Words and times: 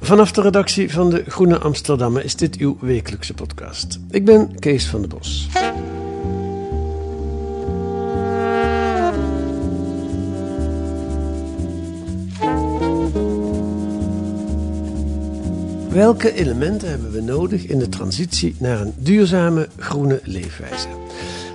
vanaf 0.00 0.32
de 0.32 0.42
redactie 0.42 0.92
van 0.92 1.10
de 1.10 1.24
Groene 1.26 1.58
Amsterdammer 1.58 2.24
is 2.24 2.36
dit 2.36 2.56
uw 2.56 2.76
wekelijkse 2.80 3.34
podcast. 3.34 3.98
Ik 4.10 4.24
ben 4.24 4.58
Kees 4.58 4.86
van 4.86 5.00
der 5.00 5.08
Bos. 5.08 5.48
Welke 15.90 16.32
elementen 16.32 16.88
hebben 16.88 17.10
we 17.10 17.20
nodig 17.20 17.66
in 17.66 17.78
de 17.78 17.88
transitie 17.88 18.56
naar 18.58 18.80
een 18.80 18.94
duurzame 18.96 19.68
groene 19.76 20.20
leefwijze? 20.24 20.88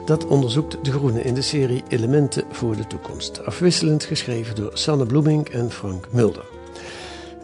Dat 0.05 0.25
onderzoekt 0.25 0.77
De 0.85 0.91
Groene 0.91 1.21
in 1.21 1.33
de 1.33 1.41
serie 1.41 1.83
Elementen 1.87 2.43
voor 2.51 2.75
de 2.75 2.87
Toekomst. 2.87 3.45
Afwisselend 3.45 4.03
geschreven 4.03 4.55
door 4.55 4.71
Sanne 4.73 5.05
Bloemink 5.05 5.49
en 5.49 5.71
Frank 5.71 6.07
Mulder. 6.11 6.54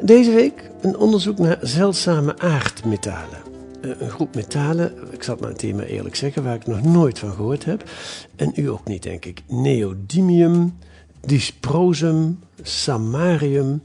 Deze 0.03 0.31
week 0.31 0.69
een 0.81 0.97
onderzoek 0.97 1.37
naar 1.37 1.57
zeldzame 1.61 2.39
aardmetalen. 2.39 3.39
Eh, 3.81 3.89
Een 3.99 4.09
groep 4.09 4.35
metalen, 4.35 4.93
ik 5.11 5.23
zal 5.23 5.37
maar 5.39 5.49
meteen 5.49 5.75
maar 5.75 5.85
eerlijk 5.85 6.15
zeggen, 6.15 6.43
waar 6.43 6.55
ik 6.55 6.67
nog 6.67 6.81
nooit 6.83 7.19
van 7.19 7.31
gehoord 7.31 7.65
heb. 7.65 7.83
En 8.35 8.51
u 8.55 8.69
ook 8.69 8.87
niet, 8.87 9.03
denk 9.03 9.25
ik. 9.25 9.41
Neodymium, 9.47 10.77
dysprosium, 11.25 12.39
samarium 12.61 13.81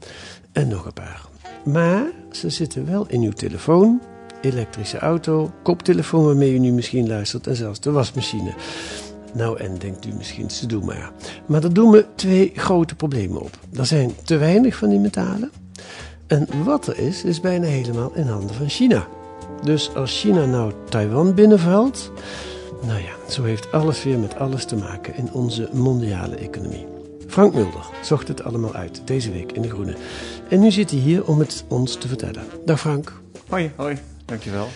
en 0.51 0.67
nog 0.67 0.85
een 0.85 0.93
paar. 0.93 1.25
Maar 1.65 2.05
ze 2.31 2.49
zitten 2.49 2.85
wel 2.85 3.07
in 3.07 3.21
uw 3.21 3.31
telefoon, 3.31 4.01
elektrische 4.41 4.97
auto, 4.97 5.51
koptelefoon 5.63 6.25
waarmee 6.25 6.53
u 6.53 6.57
nu 6.59 6.71
misschien 6.71 7.07
luistert 7.07 7.47
en 7.47 7.55
zelfs 7.55 7.79
de 7.79 7.91
wasmachine. 7.91 8.53
Nou, 9.33 9.59
en 9.59 9.77
denkt 9.77 10.05
u 10.05 10.09
misschien, 10.17 10.49
ze 10.49 10.65
doen 10.65 10.85
maar. 10.85 11.11
Maar 11.45 11.63
er 11.63 11.73
doen 11.73 11.89
me 11.89 12.05
twee 12.15 12.51
grote 12.55 12.95
problemen 12.95 13.41
op. 13.41 13.59
Er 13.73 13.85
zijn 13.85 14.11
te 14.23 14.37
weinig 14.37 14.75
van 14.75 14.89
die 14.89 14.99
metalen. 14.99 15.51
En 16.27 16.63
wat 16.63 16.87
er 16.87 16.97
is, 16.97 17.23
is 17.23 17.39
bijna 17.39 17.65
helemaal 17.65 18.11
in 18.13 18.27
handen 18.27 18.55
van 18.55 18.69
China. 18.69 19.07
Dus 19.63 19.95
als 19.95 20.19
China 20.19 20.45
nou 20.45 20.73
Taiwan 20.89 21.33
binnenvalt, 21.33 22.11
nou 22.81 23.01
ja, 23.01 23.31
zo 23.31 23.43
heeft 23.43 23.71
alles 23.71 24.03
weer 24.03 24.19
met 24.19 24.35
alles 24.35 24.65
te 24.65 24.75
maken 24.75 25.15
in 25.15 25.31
onze 25.31 25.69
mondiale 25.73 26.35
economie. 26.35 26.85
Frank 27.27 27.53
Mulder 27.53 27.85
zocht 28.01 28.27
het 28.27 28.43
allemaal 28.43 28.73
uit 28.73 29.01
deze 29.05 29.31
week 29.31 29.51
in 29.51 29.61
De 29.61 29.69
Groene. 29.69 29.95
En 30.49 30.59
nu 30.59 30.71
zit 30.71 30.91
hij 30.91 30.99
hier 30.99 31.25
om 31.25 31.39
het 31.39 31.65
ons 31.67 31.95
te 31.95 32.07
vertellen. 32.07 32.43
Dag 32.65 32.79
Frank, 32.79 33.13
Hoi, 33.49 33.71
hoi, 33.75 33.97
dankjewel. 34.25 34.67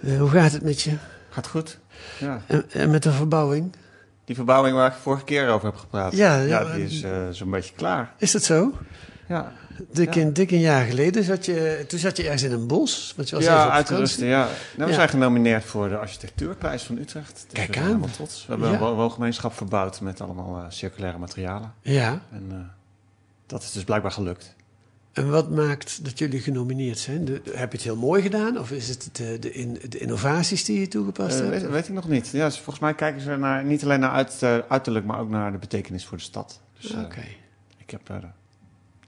Eh, 0.00 0.18
hoe 0.18 0.28
gaat 0.28 0.52
het 0.52 0.62
met 0.62 0.80
je? 0.80 0.96
Gaat 1.28 1.46
goed. 1.46 1.78
Ja. 2.18 2.42
En, 2.46 2.64
en 2.72 2.90
met 2.90 3.02
de 3.02 3.12
verbouwing? 3.12 3.72
Die 4.24 4.36
verbouwing 4.36 4.76
waar 4.76 4.90
ik 4.90 4.96
vorige 5.02 5.24
keer 5.24 5.48
over 5.48 5.66
heb 5.66 5.76
gepraat. 5.76 6.16
Ja, 6.16 6.40
ja, 6.40 6.74
die 6.74 6.84
is 6.84 7.02
eh, 7.02 7.28
zo'n 7.30 7.50
beetje 7.50 7.74
klaar. 7.74 8.14
Is 8.18 8.32
dat 8.32 8.42
zo? 8.42 8.72
Ja, 9.28 9.52
Dik, 9.92 10.14
Ja. 10.14 10.22
een, 10.22 10.32
dik 10.32 10.50
een 10.50 10.60
jaar 10.60 10.84
geleden 10.86 11.24
zat 11.24 11.44
je, 11.46 11.84
toen 11.88 11.98
zat 11.98 12.16
je 12.16 12.22
ergens 12.22 12.42
in 12.42 12.52
een 12.52 12.66
bos. 12.66 13.12
Want 13.16 13.28
je 13.28 13.34
was 13.34 13.44
ja 13.44 13.54
even 13.54 13.66
op 13.66 13.72
uit 13.72 13.86
te 13.86 13.92
vakantie. 13.92 14.14
rusten, 14.16 14.26
ja. 14.38 14.44
Nou, 14.44 14.54
we 14.76 14.86
Ja. 14.86 14.92
zijn 14.92 15.08
genomineerd 15.08 15.64
voor 15.64 15.88
de 15.88 15.96
architectuurprijs 15.96 16.82
van 16.82 16.96
Utrecht. 16.98 17.44
Dus 17.48 17.52
Kijk 17.64 17.76
aan. 17.76 17.84
helemaal 17.84 18.08
trots. 18.10 18.46
We 18.46 18.50
hebben 18.52 18.68
Ja. 18.68 18.74
een 18.74 18.80
wo- 18.80 18.94
woongemeenschap 18.94 19.52
verbouwd 19.54 20.00
met 20.00 20.20
allemaal 20.20 20.58
eh, 20.58 20.64
circulaire 20.68 21.18
materialen. 21.18 21.72
Ja, 21.82 22.22
En 22.32 22.46
eh, 22.50 22.56
dat 23.46 23.62
is 23.62 23.72
dus 23.72 23.84
blijkbaar 23.84 24.12
gelukt. 24.12 24.54
en 25.12 25.30
wat 25.30 25.50
maakt 25.50 26.04
dat 26.04 26.18
jullie 26.18 26.40
genomineerd 26.40 26.98
zijn? 26.98 27.24
De, 27.24 27.40
heb 27.44 27.70
je 27.70 27.76
het 27.76 27.86
heel 27.86 27.96
mooi 27.96 28.22
gedaan? 28.22 28.58
Of 28.58 28.70
is 28.70 28.88
het 28.88 29.08
de, 29.12 29.38
de, 29.38 29.52
in, 29.52 29.78
de 29.88 29.98
innovaties 29.98 30.64
die 30.64 30.80
je 30.80 30.88
toegepast 30.88 31.40
Eh, 31.40 31.46
hebt? 31.48 31.62
weet, 31.62 31.70
weet 31.70 31.88
ik 31.88 31.94
nog 31.94 32.08
niet. 32.08 32.28
Ja, 32.28 32.44
dus 32.46 32.54
volgens 32.56 32.78
mij 32.78 32.94
kijken 32.94 33.20
ze 33.20 33.36
naar, 33.36 33.64
niet 33.64 33.82
alleen 33.84 34.00
naar 34.00 34.10
uit, 34.10 34.42
uiterlijk, 34.68 35.04
maar 35.04 35.18
ook 35.20 35.30
naar 35.30 35.52
de 35.52 35.58
betekenis 35.58 36.04
voor 36.06 36.16
de 36.16 36.22
stad. 36.22 36.60
Dus 36.80 36.90
Oké, 36.94 37.24
ik, 37.76 37.90
heb, 37.90 38.06
daar, 38.06 38.34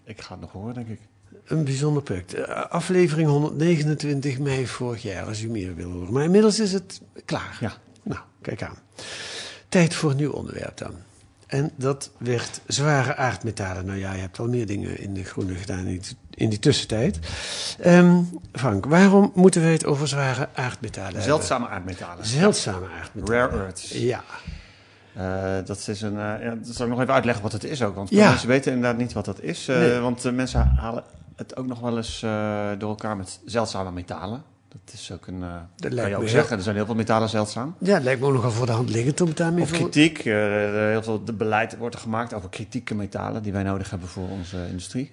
ik 0.05 0.21
ga 0.21 0.33
het 0.33 0.41
nog 0.41 0.53
horen, 0.53 0.75
denk 0.75 0.88
ik. 0.88 1.00
een 1.44 1.65
bijzonder 1.65 2.03
project. 2.03 2.34
Eh, 2.34 2.65
aflevering 2.71 3.28
129 3.28 4.38
mei 4.38 4.66
vorig 4.66 5.03
jaar, 5.03 5.27
als 5.27 5.43
u 5.43 5.49
meer 5.49 5.75
wil 5.75 5.91
horen. 5.91 6.12
Maar 6.12 6.25
inmiddels 6.25 6.61
is 6.61 6.72
het 6.72 7.00
klaar. 7.25 7.56
Ja. 7.61 7.72
Nou, 8.03 8.21
kijk 8.41 8.62
aan. 8.62 8.78
Tijd 9.69 9.94
voor 9.94 10.11
een 10.11 10.16
nieuw 10.16 10.33
onderwerp 10.33 10.77
dan. 10.77 10.94
En 11.47 11.71
dat 11.77 12.11
werd 12.19 12.61
zware 12.66 13.16
aardmetalen. 13.16 13.87
Nou 13.87 13.99
ja, 13.99 14.12
je 14.12 14.21
hebt 14.21 14.38
al 14.38 14.49
meer 14.49 14.66
dingen 14.66 14.99
in 14.99 15.15
de 15.15 15.25
groene 15.25 15.55
gedaan 15.55 15.87
in 15.87 15.99
die, 15.99 16.17
in 16.31 16.49
die 16.49 16.59
tussentijd. 16.59 17.19
Ehm, 17.78 18.22
Frank, 18.53 18.84
waarom 18.84 19.32
moeten 19.34 19.62
wij 19.62 19.72
het 19.72 19.84
over 19.84 20.09
zware 20.09 20.49
aardmetalen 20.55 21.06
hebben? 21.06 21.22
Zeldzame 21.22 21.69
aardmetalen. 21.69 22.27
Zeldzame 22.27 22.87
aardmetalen. 23.00 23.41
Rare 23.41 23.62
earths. 23.62 23.91
Ja. 23.91 24.25
Eh, 25.15 25.54
dat 25.65 25.88
is 25.88 26.03
een. 26.03 26.19
eh, 26.19 26.43
ja, 26.44 26.54
dat 26.54 26.75
zal 26.75 26.87
ik 26.87 26.93
nog 26.93 27.00
even 27.00 27.15
uitleggen 27.15 27.43
wat 27.43 27.53
het 27.53 27.65
is 27.65 27.82
ook. 27.82 27.94
Want 27.94 28.09
veel 28.09 28.19
Ja. 28.19 28.28
mensen 28.28 28.48
weten 28.48 28.72
inderdaad 28.72 28.98
niet 29.00 29.12
wat 29.12 29.25
dat 29.25 29.41
is. 29.41 29.69
eh, 29.69 29.78
Nee. 29.78 29.98
Want 29.98 30.32
mensen 30.34 30.66
halen 30.76 31.03
het 31.37 31.56
ook 31.56 31.66
nog 31.66 31.81
wel 31.81 31.97
eens 31.97 32.21
door 32.78 32.88
elkaar 32.88 33.16
met 33.16 33.41
zeldzame 33.44 33.91
metalen. 33.93 34.43
Dat 34.69 34.94
is 34.94 35.12
ook 35.12 35.26
een. 35.26 35.43
eh 35.43 35.91
kan 35.97 36.09
je 36.09 36.16
ook 36.16 36.28
zeggen. 36.28 36.56
Er 36.56 36.62
zijn 36.62 36.76
heel 36.76 36.87
veel 36.87 36.94
metalen 36.94 37.28
zeldzaam. 37.28 37.75
ja, 37.78 37.94
het 37.94 38.03
lijkt 38.03 38.20
me 38.20 38.26
ook 38.26 38.32
nogal 38.32 38.50
voor 38.50 38.66
de 38.66 38.72
hand 38.72 38.91
liggend 38.91 39.20
om 39.20 39.31
daarmee 39.34 39.62
Of 39.62 39.69
voor... 39.69 39.78
kritiek. 39.78 40.19
heel 40.22 41.03
veel 41.03 41.22
beleid 41.34 41.76
wordt 41.76 41.94
er 41.94 42.00
gemaakt 42.00 42.34
over 42.34 42.49
kritieke 42.49 42.94
metalen 42.94 43.43
die 43.43 43.53
wij 43.53 43.62
nodig 43.62 43.91
hebben 43.91 44.09
voor 44.09 44.28
onze 44.28 44.56
industrie. 44.69 45.12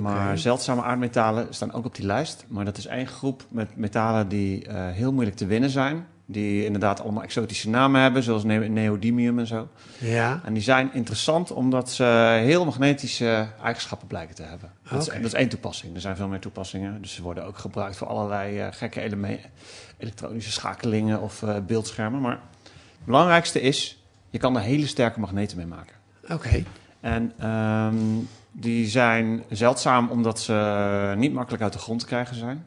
Maar 0.00 0.38
zeldzame 0.38 0.82
aardmetalen 0.82 1.46
staan 1.50 1.72
ook 1.72 1.84
op 1.84 1.94
die 1.94 2.06
lijst. 2.06 2.44
Maar 2.48 2.64
dat 2.64 2.76
is 2.76 2.86
één 2.86 3.06
groep 3.06 3.44
met 3.48 3.76
metalen 3.76 4.28
die 4.28 4.66
heel 4.70 5.12
moeilijk 5.12 5.36
te 5.36 5.46
winnen 5.46 5.70
zijn. 5.70 6.06
Die 6.30 6.64
inderdaad 6.64 7.00
allemaal 7.02 7.22
exotische 7.22 7.68
namen 7.68 8.00
hebben, 8.00 8.22
zoals 8.22 8.44
ne- 8.44 8.68
neodymium 8.68 9.38
en 9.38 9.46
zo. 9.46 9.68
Ja, 9.98 10.40
En 10.44 10.52
die 10.52 10.62
zijn 10.62 10.90
interessant 10.92 11.50
omdat 11.52 11.90
ze 11.90 12.04
heel 12.42 12.64
magnetische 12.64 13.46
eigenschappen 13.62 14.08
blijken 14.08 14.34
te 14.34 14.42
hebben. 14.42 14.70
Dat, 14.90 15.00
is, 15.00 15.06
dat 15.06 15.24
is 15.24 15.32
één 15.32 15.48
toepassing. 15.48 15.94
Er 15.94 16.00
zijn 16.00 16.16
veel 16.16 16.28
meer 16.28 16.38
toepassingen. 16.38 17.02
Dus 17.02 17.14
ze 17.14 17.22
worden 17.22 17.44
ook 17.44 17.58
gebruikt 17.58 17.96
voor 17.96 18.06
allerlei 18.06 18.58
eh, 18.60 18.66
gekke 18.70 19.00
elektronische 19.98 20.52
schakelingen 20.52 21.20
of 21.20 21.42
eh, 21.42 21.56
beeldschermen. 21.66 22.20
Maar 22.20 22.40
het 22.62 23.04
belangrijkste 23.04 23.60
is, 23.60 24.02
je 24.30 24.38
kan 24.38 24.56
er 24.56 24.62
hele 24.62 24.86
sterke 24.86 25.20
magneten 25.20 25.56
mee 25.56 25.66
maken. 25.66 25.94
oké. 26.30 26.64
En 27.00 27.32
ehm, 27.38 27.96
die 28.52 28.86
zijn 28.86 29.42
zeldzaam 29.50 30.08
omdat 30.08 30.40
ze 30.40 31.14
niet 31.16 31.32
makkelijk 31.32 31.62
uit 31.62 31.72
de 31.72 31.78
grond 31.78 32.00
te 32.00 32.06
krijgen 32.06 32.36
zijn. 32.36 32.66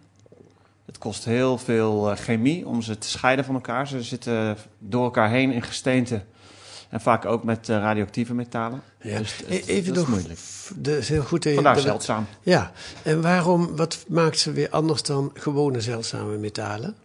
Het 0.86 0.98
kost 0.98 1.26
heel 1.26 1.58
veel 1.58 2.12
eh, 2.12 2.18
chemie 2.18 2.68
om 2.68 2.82
ze 2.82 2.98
te 2.98 3.08
scheiden 3.08 3.46
van 3.46 3.56
elkaar. 3.56 3.88
Ze 3.88 4.02
zitten 4.04 4.58
door 4.80 5.04
elkaar 5.04 5.30
heen 5.30 5.52
in 5.52 5.62
gesteente. 5.62 6.22
En 6.90 7.02
vaak 7.02 7.26
ook 7.26 7.44
met 7.44 7.70
eh, 7.70 7.78
radioactieve 7.78 8.34
metalen. 8.34 8.82
Ja. 9.02 9.18
Dus 9.18 9.38
het- 9.38 9.48
E- 9.50 9.62
Even 9.74 9.94
dat 9.94 10.04
is 10.04 10.10
nog, 10.10 10.10
moeilijk. 10.10 10.40
de, 10.76 10.98
is 10.98 11.10
heel 11.10 11.24
goed 11.24 11.44
je- 11.44 11.54
Vandaar 11.54 11.74
dat- 11.74 11.84
zeldzaam. 11.84 12.26
Ja, 12.42 12.72
en 13.04 13.22
waarom, 13.22 13.76
wat 13.76 14.06
maakt 14.08 14.40
ze 14.40 14.52
weer 14.52 14.70
anders 14.70 15.04
dan 15.04 15.32
gewone 15.34 15.82
zeldzame 15.82 16.38
metalen? 16.38 16.96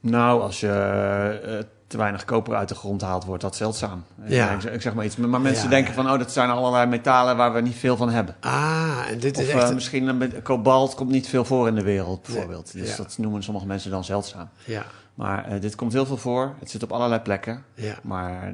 Nou, 0.00 0.40
als 0.40 0.60
je 0.60 0.68
eh, 0.68 1.58
te 1.86 1.96
weinig 1.96 2.24
koper 2.24 2.54
uit 2.54 2.68
de 2.68 2.74
grond 2.74 3.00
haalt, 3.00 3.24
wordt 3.24 3.42
dat 3.42 3.56
zeldzaam. 3.56 4.04
Ja. 4.24 4.50
Ik, 4.50 4.60
zeg, 4.60 4.72
ik 4.72 4.82
zeg 4.82 4.94
maar 4.94 5.04
iets. 5.04 5.16
Maar 5.16 5.40
mensen 5.40 5.64
Ja, 5.64 5.70
denken 5.70 5.94
van, 5.94 6.10
oh, 6.10 6.18
dat 6.18 6.32
zijn 6.32 6.50
allerlei 6.50 6.86
metalen 6.86 7.36
waar 7.36 7.52
we 7.52 7.60
niet 7.60 7.74
veel 7.76 7.96
van 7.96 8.10
hebben. 8.10 8.36
Ah, 8.40 8.98
en 9.08 9.18
dit 9.18 9.38
is 9.38 9.48
echt... 9.48 9.68
eh, 9.68 9.74
misschien 9.74 10.06
een 10.08 10.42
kobalt 10.42 10.94
komt 10.94 11.10
niet 11.10 11.28
veel 11.28 11.44
voor 11.44 11.68
in 11.68 11.74
de 11.74 11.82
wereld, 11.82 12.22
bijvoorbeeld. 12.26 12.74
Nee, 12.74 12.82
Dus 12.82 12.96
ja. 12.96 13.02
dat 13.02 13.18
noemen 13.18 13.42
sommige 13.42 13.66
mensen 13.66 13.90
dan 13.90 14.04
zeldzaam. 14.04 14.48
ja, 14.64 14.84
Maar 15.14 15.44
eh, 15.44 15.60
dit 15.60 15.74
komt 15.74 15.92
heel 15.92 16.06
veel 16.06 16.16
voor. 16.16 16.54
Het 16.58 16.70
zit 16.70 16.82
op 16.82 16.92
allerlei 16.92 17.20
plekken. 17.20 17.64
ja. 17.74 17.94
Maar 18.02 18.52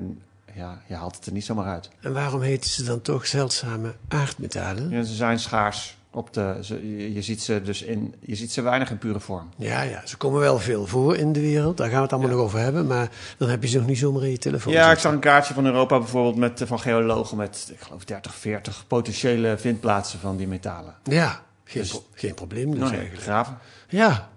ja, 0.55 0.79
je 0.87 0.95
haalt 0.95 1.17
het 1.17 1.27
er 1.27 1.33
niet 1.33 1.45
zomaar 1.45 1.67
uit. 1.67 1.91
En 2.01 2.13
waarom 2.13 2.41
heten 2.41 2.71
ze 2.71 2.85
dan 2.85 3.01
toch 3.03 3.27
zeldzame 3.27 3.95
aardmetalen? 4.09 4.91
Ja, 4.91 5.03
ze 5.03 5.15
zijn 5.15 5.39
schaars. 5.39 5.97
Op 6.15 6.33
de, 6.35 6.59
ze, 6.61 7.13
je, 7.13 7.23
ziet 7.23 7.43
ze 7.43 7.63
dus 7.63 7.83
in, 7.83 8.15
je 8.21 8.35
ziet 8.35 8.53
ze 8.53 8.63
weinig 8.63 8.91
in 8.91 8.99
pure 8.99 9.21
vorm. 9.21 9.49
Ja, 9.57 9.83
ja, 9.83 10.03
ze 10.07 10.17
komen 10.17 10.41
wel 10.41 10.59
veel 10.59 10.87
voor 10.87 11.17
in 11.17 11.33
de 11.33 11.41
wereld. 11.41 11.77
Daar 11.77 11.87
gaan 11.89 11.97
we 11.97 12.03
het 12.03 12.13
allemaal 12.13 12.31
nog 12.31 12.41
over 12.41 12.59
hebben. 12.59 12.87
Maar 12.87 13.11
dan 13.39 13.49
heb 13.49 13.63
je 13.63 13.69
ze 13.69 13.79
nog 13.79 13.87
niet 13.87 13.99
zomaar 13.99 14.23
in 14.23 14.31
je 14.31 14.39
telefoon. 14.39 14.73
Ja, 14.73 14.93
ik 14.93 14.99
zag 14.99 15.13
een 15.13 15.19
kaartje 15.19 15.55
van 15.55 15.67
Europa 15.67 15.99
bijvoorbeeld 15.99 16.37
met, 16.37 16.61
eh, 16.61 16.67
van 16.69 16.81
geologen 16.81 17.37
met, 17.37 17.69
ik 17.73 17.81
geloof, 17.81 18.05
30, 18.05 18.35
40 18.35 18.85
potentiële 18.87 19.59
vindplaatsen 19.59 20.19
van 20.19 20.37
die 20.37 20.47
metalen. 20.49 20.95
Ja, 21.05 21.41
geen, 21.65 21.83
Dus- 21.83 21.91
pro- 21.91 22.05
geen 22.15 22.35
probleem 22.35 22.71
dus 22.71 22.79
Nou, 22.79 22.91
nee, 22.91 23.01
eigenlijk. 23.01 23.23
graven. 23.29 23.59
Ja, 23.89 24.29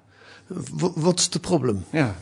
wat 0.96 1.20
is 1.20 1.28
het 1.32 1.42
probleem? 1.42 1.86
Ja. 1.90 2.14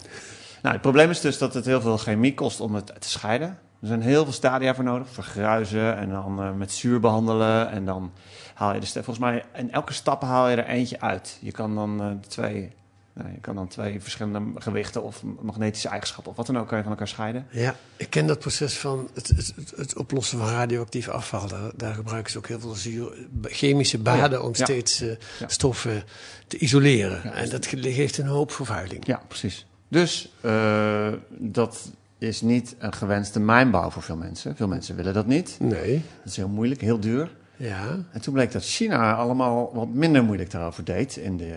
Nou, 0.61 0.73
het 0.73 0.81
probleem 0.81 1.09
is 1.09 1.21
dus 1.21 1.37
dat 1.37 1.53
het 1.53 1.65
heel 1.65 1.81
veel 1.81 1.97
chemie 1.97 2.33
kost 2.33 2.59
om 2.59 2.75
het 2.75 2.85
te 2.99 3.09
scheiden. 3.09 3.47
Er 3.81 3.87
zijn 3.87 4.01
heel 4.01 4.23
veel 4.23 4.33
stadia 4.33 4.75
voor 4.75 4.83
nodig. 4.83 5.07
Vergruizen 5.11 5.97
en 5.97 6.09
dan 6.09 6.41
eh, 6.41 6.51
met 6.51 6.71
zuur 6.71 6.99
behandelen. 6.99 7.69
En 7.71 7.85
dan 7.85 8.11
haal 8.53 8.73
je 8.75 8.85
ste- 8.85 9.03
Volgens 9.03 9.25
mij 9.25 9.43
in 9.55 9.71
elke 9.71 9.93
stap 9.93 10.21
haal 10.21 10.49
je 10.49 10.55
er 10.55 10.65
eentje 10.67 10.99
uit. 11.01 11.37
Je 11.41 11.51
kan 11.51 11.75
dan 11.75 12.01
eh, 12.01 12.11
twee... 12.27 12.71
nou, 13.13 13.29
je 13.31 13.39
kan 13.39 13.55
dan 13.55 13.67
twee 13.67 14.01
verschillende 14.01 14.61
gewichten 14.61 15.03
of 15.03 15.23
magnetische 15.41 15.87
eigenschappen 15.87 16.31
of 16.31 16.37
wat 16.37 16.45
dan 16.45 16.57
ook 16.57 16.67
kan 16.67 16.77
je 16.77 16.83
van 16.83 16.91
elkaar 16.91 17.07
scheiden. 17.07 17.45
Ja, 17.49 17.75
ik 17.97 18.09
ken 18.09 18.27
dat 18.27 18.39
proces 18.39 18.77
van 18.77 19.09
het, 19.13 19.53
het, 19.75 19.95
oplossen 19.97 20.37
van 20.39 20.47
radioactief 20.47 21.09
afval. 21.09 21.47
Daar, 21.47 21.71
daar 21.75 21.93
gebruiken 21.93 22.31
ze 22.31 22.37
ook 22.37 22.47
heel 22.47 22.59
veel 22.59 22.73
zuur, 22.75 23.27
chemische 23.41 23.97
baden 23.99 24.43
om 24.43 24.51
Ja. 24.53 24.63
steeds 24.63 25.01
eh, 25.01 25.09
Ja. 25.39 25.47
stoffen 25.47 26.03
te 26.47 26.57
isoleren. 26.57 27.33
En 27.33 27.49
dat 27.49 27.65
ge- 27.65 27.93
geeft 27.93 28.17
een 28.17 28.27
hoop 28.27 28.51
vervuiling. 28.51 29.05
Ja, 29.07 29.21
precies. 29.27 29.65
Dus 29.87 30.31
eh, 30.41 31.07
dat 31.29 31.91
is 32.17 32.41
niet 32.41 32.75
een 32.79 32.93
gewenste 32.93 33.39
mijnbouw 33.39 33.89
voor 33.89 34.01
veel 34.01 34.15
mensen. 34.17 34.55
Veel 34.55 34.67
mensen 34.67 34.95
willen 34.95 35.13
dat 35.13 35.25
niet. 35.25 35.57
Nee, 35.59 35.93
Dat 36.17 36.31
is 36.31 36.35
heel 36.35 36.47
moeilijk, 36.47 36.81
heel 36.81 36.99
duur. 36.99 37.31
Ja. 37.55 37.97
En 38.11 38.21
toen 38.21 38.33
bleek 38.33 38.51
dat 38.51 38.63
China 38.65 39.13
allemaal 39.15 39.71
wat 39.73 39.87
minder 39.87 40.23
moeilijk 40.23 40.51
daarover 40.51 40.83
deed 40.83 41.15
in 41.15 41.37
de 41.37 41.53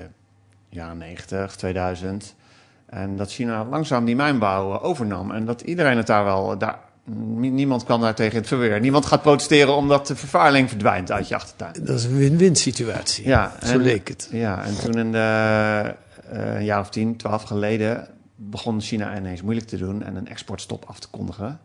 jaren 0.69 0.99
90, 0.99 1.57
2000. 1.57 2.35
En 2.87 3.17
dat 3.17 3.33
China 3.33 3.65
langzaam 3.65 4.05
die 4.05 4.17
mijnbouw 4.17 4.75
eh, 4.75 4.85
overnam. 4.85 5.31
En 5.31 5.45
dat 5.45 5.61
iedereen 5.61 5.97
het 5.97 6.07
daar 6.07 6.25
wel. 6.25 6.59
Daar, 6.59 6.79
nie- 7.15 7.51
niemand 7.51 7.85
kwam 7.85 8.01
daar 8.01 8.15
tegen 8.15 8.39
het 8.39 8.47
verweer. 8.49 8.81
Niemand 8.81 9.07
gaat 9.07 9.23
protesteren 9.23 9.75
omdat 9.77 10.07
de 10.07 10.17
vervuiling 10.17 10.69
verdwijnt 10.69 11.13
uit 11.13 11.29
je 11.29 11.35
achtertuin. 11.35 11.73
Dat 11.85 11.99
is 11.99 12.05
een 12.05 12.17
win-win 12.17 12.57
situatie. 12.57 13.27
Ja, 13.27 13.53
Zo 13.63 13.73
en- 13.73 13.81
leek 13.81 14.09
het. 14.09 14.29
Ja, 14.33 14.65
en 14.65 14.79
toen 14.81 14.95
in 14.99 15.13
de, 15.13 15.95
eh, 16.31 16.55
een 16.55 16.65
jaar 16.65 16.81
of 16.81 16.91
tien, 16.91 17.17
twaalf 17.17 17.43
geleden 17.43 18.09
begon 18.37 18.81
China 18.81 19.17
ineens 19.17 19.43
moeilijk 19.43 19.67
te 19.67 19.77
doen 19.77 20.03
en 20.03 20.17
een 20.17 20.29
exportstop 20.29 20.85
af 20.87 20.99
te 21.01 21.09
kondigen. 21.11 21.59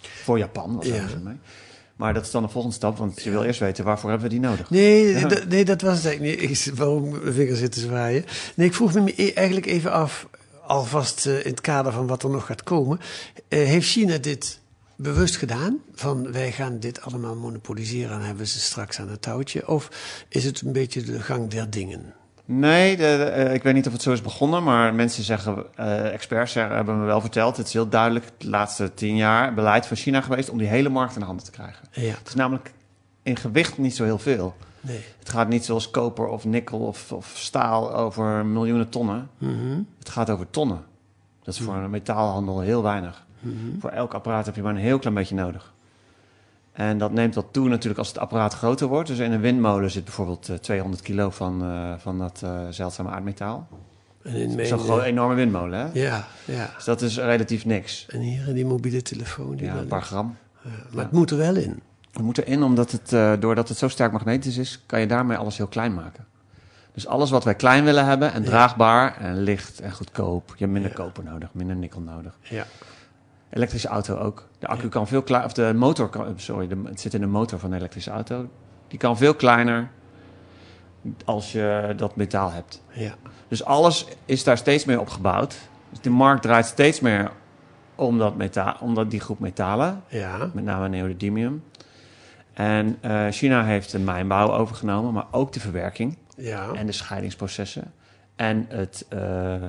Voor 0.00 0.38
Japan 0.38 0.76
was 0.76 0.86
Ja. 0.86 0.94
er 0.94 1.20
mee. 1.22 1.36
Maar 1.96 2.14
dat 2.14 2.24
is 2.24 2.30
dan 2.30 2.42
de 2.42 2.48
volgende 2.48 2.76
stap, 2.76 2.96
want 2.98 3.22
je 3.22 3.30
wil 3.30 3.42
eerst 3.42 3.60
weten 3.60 3.84
waarvoor 3.84 4.10
hebben 4.10 4.28
we 4.28 4.34
die 4.34 4.44
nodig. 4.44 4.70
Nee, 4.70 5.06
Ja. 5.18 5.28
nee, 5.48 5.64
dat 5.64 5.80
was 5.80 5.96
het 5.96 6.06
eigenlijk 6.06 6.40
niet. 6.40 6.66
Ik, 6.66 6.74
waarom 6.74 7.08
mijn 7.08 7.32
vinger 7.32 7.56
zitten 7.56 7.80
zwaaien. 7.80 8.24
Nee, 8.54 8.66
ik 8.66 8.74
vroeg 8.74 8.94
me 8.94 9.12
e- 9.16 9.30
eigenlijk 9.32 9.66
even 9.66 9.92
af, 9.92 10.26
alvast 10.66 11.26
eh, 11.26 11.38
in 11.44 11.50
het 11.50 11.60
kader 11.60 11.92
van 11.92 12.06
wat 12.06 12.22
er 12.22 12.30
nog 12.30 12.46
gaat 12.46 12.62
komen. 12.62 13.00
Eh, 13.48 13.58
heeft 13.64 13.88
China 13.88 14.18
dit 14.18 14.60
bewust 14.96 15.36
gedaan? 15.36 15.78
Van 15.94 16.32
wij 16.32 16.52
gaan 16.52 16.78
dit 16.78 17.00
allemaal 17.00 17.34
monopoliseren 17.36 18.16
en 18.18 18.24
hebben 18.26 18.46
ze 18.46 18.60
straks 18.60 19.00
aan 19.00 19.08
het 19.08 19.22
touwtje? 19.22 19.68
Of 19.68 19.88
is 20.28 20.44
het 20.44 20.60
een 20.60 20.72
beetje 20.72 21.02
de 21.02 21.20
gang 21.20 21.50
der 21.50 21.70
dingen? 21.70 22.14
Nee, 22.48 22.96
de, 22.96 23.02
de, 23.02 23.24
eh, 23.24 23.54
ik 23.54 23.62
weet 23.62 23.74
niet 23.74 23.86
of 23.86 23.92
het 23.92 24.02
zo 24.02 24.12
is 24.12 24.22
begonnen, 24.22 24.62
maar 24.62 24.94
mensen 24.94 25.22
zeggen, 25.24 25.64
eh, 25.74 26.12
experts 26.12 26.52
zeggen, 26.52 26.76
hebben 26.76 26.98
me 27.00 27.04
wel 27.06 27.20
verteld, 27.20 27.56
het 27.56 27.66
is 27.66 27.72
heel 27.72 27.88
duidelijk 27.88 28.26
de 28.38 28.48
laatste 28.48 28.94
tien 28.94 29.16
jaar 29.16 29.54
beleid 29.54 29.86
van 29.86 29.96
China 29.96 30.20
geweest 30.20 30.50
om 30.50 30.58
die 30.58 30.66
hele 30.66 30.88
markt 30.88 31.14
in 31.14 31.20
de 31.20 31.26
handen 31.26 31.44
te 31.44 31.50
krijgen. 31.50 31.88
Ja, 31.90 32.14
Het 32.18 32.28
is 32.28 32.34
namelijk 32.34 32.72
in 33.22 33.36
gewicht 33.36 33.78
niet 33.78 33.96
zo 33.96 34.04
heel 34.04 34.18
veel. 34.18 34.54
nee. 34.80 35.04
Het 35.18 35.28
gaat 35.28 35.48
niet 35.48 35.64
zoals 35.64 35.90
koper 35.90 36.26
of 36.28 36.44
nikkel 36.44 36.78
of, 36.78 37.12
of 37.12 37.32
staal 37.34 37.94
over 37.94 38.46
miljoenen 38.46 38.88
tonnen. 38.88 39.28
Mhm. 39.38 39.80
Het 39.98 40.08
gaat 40.08 40.30
over 40.30 40.50
tonnen. 40.50 40.84
Dat 41.42 41.54
is 41.54 41.60
voor 41.60 41.74
een 41.74 41.90
metaalhandel 41.90 42.60
heel 42.60 42.82
weinig. 42.82 43.24
Mhm. 43.40 43.54
Voor 43.80 43.90
elk 43.90 44.14
apparaat 44.14 44.46
heb 44.46 44.54
je 44.54 44.62
maar 44.62 44.74
een 44.74 44.80
heel 44.80 44.98
klein 44.98 45.14
beetje 45.14 45.34
nodig. 45.34 45.74
En 46.76 46.98
dat 46.98 47.12
neemt 47.12 47.34
wat 47.34 47.46
toe 47.50 47.68
natuurlijk 47.68 47.98
als 47.98 48.08
het 48.08 48.18
apparaat 48.18 48.54
groter 48.54 48.86
wordt. 48.86 49.08
Dus 49.08 49.18
in 49.18 49.32
een 49.32 49.40
windmolen 49.40 49.90
zit 49.90 50.04
bijvoorbeeld 50.04 50.48
eh, 50.48 50.56
200 50.56 51.02
kilo 51.02 51.30
van, 51.30 51.62
eh, 51.62 51.92
van 51.98 52.18
dat 52.18 52.40
eh, 52.44 52.60
zeldzame 52.70 53.10
aardmetaal. 53.10 53.68
Zo'n 54.62 54.78
groot- 54.78 55.02
enorme 55.02 55.34
windmolen, 55.34 55.78
hè? 55.78 55.86
ja, 55.92 56.26
ja. 56.44 56.70
Dus 56.74 56.84
dat 56.84 57.02
is 57.02 57.16
relatief 57.18 57.64
niks. 57.64 58.06
En 58.08 58.20
hier 58.20 58.48
in 58.48 58.54
die 58.54 58.66
mobiele 58.66 59.02
telefoon. 59.02 59.56
Die 59.56 59.66
Ja, 59.66 59.76
een 59.76 59.86
paar 59.86 60.02
gram. 60.02 60.36
Ja, 60.64 60.70
maar 60.92 61.02
het 61.04 61.12
moet 61.12 61.30
er 61.30 61.36
wel 61.36 61.56
in. 61.56 61.80
We 62.12 62.22
moeten 62.22 62.46
in, 62.46 62.62
omdat 62.62 62.90
het, 62.92 63.12
eh, 63.12 63.32
doordat 63.40 63.68
het 63.68 63.78
zo 63.78 63.88
sterk 63.88 64.12
magnetisch 64.12 64.56
is, 64.56 64.82
kan 64.86 65.00
je 65.00 65.06
daarmee 65.06 65.36
alles 65.36 65.56
heel 65.56 65.66
klein 65.66 65.94
maken. 65.94 66.24
Dus 66.94 67.06
alles 67.06 67.30
wat 67.30 67.44
wij 67.44 67.54
klein 67.54 67.84
willen 67.84 68.06
hebben 68.06 68.32
en 68.32 68.42
Ja. 68.42 68.48
draagbaar 68.48 69.16
en 69.20 69.42
licht 69.42 69.80
en 69.80 69.92
goedkoop. 69.92 70.48
Je 70.48 70.54
hebt 70.58 70.72
minder 70.72 70.92
koper 70.92 71.24
nodig, 71.24 71.48
minder 71.52 71.76
nikkel 71.76 72.00
nodig. 72.00 72.32
Ja. 72.42 72.66
Elektrische 73.50 73.88
auto 73.88 74.16
ook. 74.16 74.48
De 74.58 74.66
accu 74.66 74.88
kan 74.88 75.06
veel 75.06 75.22
kleiner, 75.22 75.50
of 75.50 75.56
de 75.56 75.72
motor 75.74 76.08
kan, 76.08 76.32
sorry, 76.36 76.68
de, 76.68 76.80
het 76.84 77.00
zit 77.00 77.14
in 77.14 77.20
de 77.20 77.26
motor 77.26 77.58
van 77.58 77.70
de 77.70 77.76
elektrische 77.76 78.10
auto. 78.10 78.48
Die 78.88 78.98
kan 78.98 79.16
veel 79.16 79.34
kleiner 79.34 79.88
als 81.24 81.52
je 81.52 81.94
dat 81.96 82.16
metaal 82.16 82.50
hebt. 82.50 82.82
Ja. 82.92 83.14
Dus 83.48 83.64
alles 83.64 84.06
is 84.24 84.44
daar 84.44 84.56
steeds 84.58 84.84
meer 84.84 85.00
op 85.00 85.08
gebouwd. 85.08 85.56
Dus 85.90 86.00
de 86.00 86.10
markt 86.10 86.42
draait 86.42 86.66
steeds 86.66 87.00
meer 87.00 87.30
om, 87.94 88.18
dat 88.18 88.36
metaal, 88.36 88.76
om 88.80 88.94
dat, 88.94 89.10
die 89.10 89.20
groep 89.20 89.38
metalen, 89.38 90.02
Ja. 90.08 90.50
met 90.54 90.64
name 90.64 90.88
neodymium. 90.88 91.62
En 92.52 92.98
eh, 93.00 93.26
China 93.30 93.64
heeft 93.64 93.90
de 93.92 93.98
mijnbouw 93.98 94.50
overgenomen, 94.52 95.12
maar 95.12 95.26
ook 95.30 95.52
de 95.52 95.60
verwerking 95.60 96.16
Ja. 96.36 96.72
en 96.72 96.86
de 96.86 96.92
scheidingsprocessen. 96.92 97.92
En 98.36 98.66
het, 98.68 99.06
eh, 99.08 99.62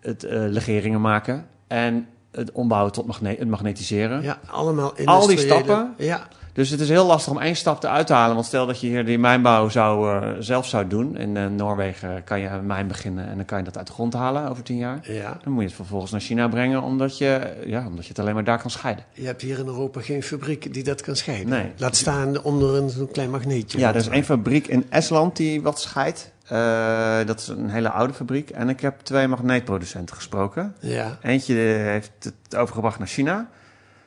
het 0.00 0.24
eh, 0.24 0.38
legeringen 0.48 1.00
maken 1.00 1.46
en 1.66 2.08
het 2.34 2.52
ombouwen 2.52 2.92
tot 2.92 3.06
magne 3.06 3.28
het 3.38 3.48
magnetiseren. 3.48 4.22
Ja, 4.22 4.38
allemaal 4.50 4.92
Al 5.04 5.26
die 5.26 5.38
stappen? 5.38 5.94
Ja, 5.98 6.26
Dus 6.52 6.70
het 6.70 6.80
is 6.80 6.88
heel 6.88 7.06
lastig 7.06 7.32
om 7.32 7.40
één 7.40 7.56
stap 7.56 7.82
eruit 7.84 8.06
te 8.06 8.12
halen. 8.12 8.34
Want 8.34 8.46
stel 8.46 8.66
dat 8.66 8.80
je 8.80 8.86
hier 8.86 9.04
die 9.04 9.18
mijnbouw 9.18 9.68
zou, 9.68 10.10
eh, 10.10 10.30
zelf 10.38 10.66
zou 10.66 10.86
doen. 10.86 11.16
In 11.16 11.36
eh, 11.36 11.46
Noorwegen 11.46 12.24
kan 12.24 12.40
je 12.40 12.48
een 12.48 12.66
mijn 12.66 12.86
beginnen 12.86 13.28
en 13.28 13.36
dan 13.36 13.44
kan 13.44 13.58
je 13.58 13.64
dat 13.64 13.76
uit 13.78 13.86
de 13.86 13.92
grond 13.92 14.12
halen 14.12 14.48
over 14.48 14.62
tien 14.62 14.76
jaar. 14.76 15.00
ja. 15.02 15.38
Dan 15.42 15.52
moet 15.52 15.62
je 15.62 15.68
het 15.68 15.76
vervolgens 15.76 16.12
naar 16.12 16.20
China 16.20 16.48
brengen, 16.48 16.82
omdat 16.82 17.18
je, 17.18 17.62
ja, 17.66 17.86
omdat 17.86 18.02
je 18.02 18.08
het 18.08 18.18
alleen 18.18 18.34
maar 18.34 18.44
daar 18.44 18.60
kan 18.60 18.70
scheiden. 18.70 19.04
Je 19.12 19.26
hebt 19.26 19.42
hier 19.42 19.58
in 19.58 19.66
Europa 19.66 20.00
geen 20.00 20.22
fabriek 20.22 20.74
die 20.74 20.84
dat 20.84 21.00
kan 21.02 21.16
scheiden. 21.16 21.48
Nee. 21.48 21.72
Laat 21.76 21.96
staan 21.96 22.42
onder 22.42 22.74
een 22.76 22.90
zo'n 22.90 23.10
klein 23.10 23.30
magneetje. 23.30 23.78
Ja, 23.78 23.88
er 23.88 23.96
is 23.96 24.08
één 24.08 24.24
fabriek 24.24 24.66
in 24.66 24.86
Estland 24.88 25.36
die 25.36 25.62
wat 25.62 25.80
scheidt. 25.80 26.32
Eh, 26.58 27.26
dat 27.26 27.40
is 27.40 27.48
een 27.48 27.70
hele 27.70 27.90
oude 27.90 28.12
fabriek. 28.12 28.50
En 28.50 28.68
ik 28.68 28.80
heb 28.80 29.00
twee 29.00 29.28
magneetproducenten 29.28 30.16
gesproken. 30.16 30.74
Ja, 30.80 31.18
Eentje 31.22 31.54
heeft 31.54 32.12
het 32.18 32.56
overgebracht 32.56 32.98
naar 32.98 33.08
China 33.08 33.48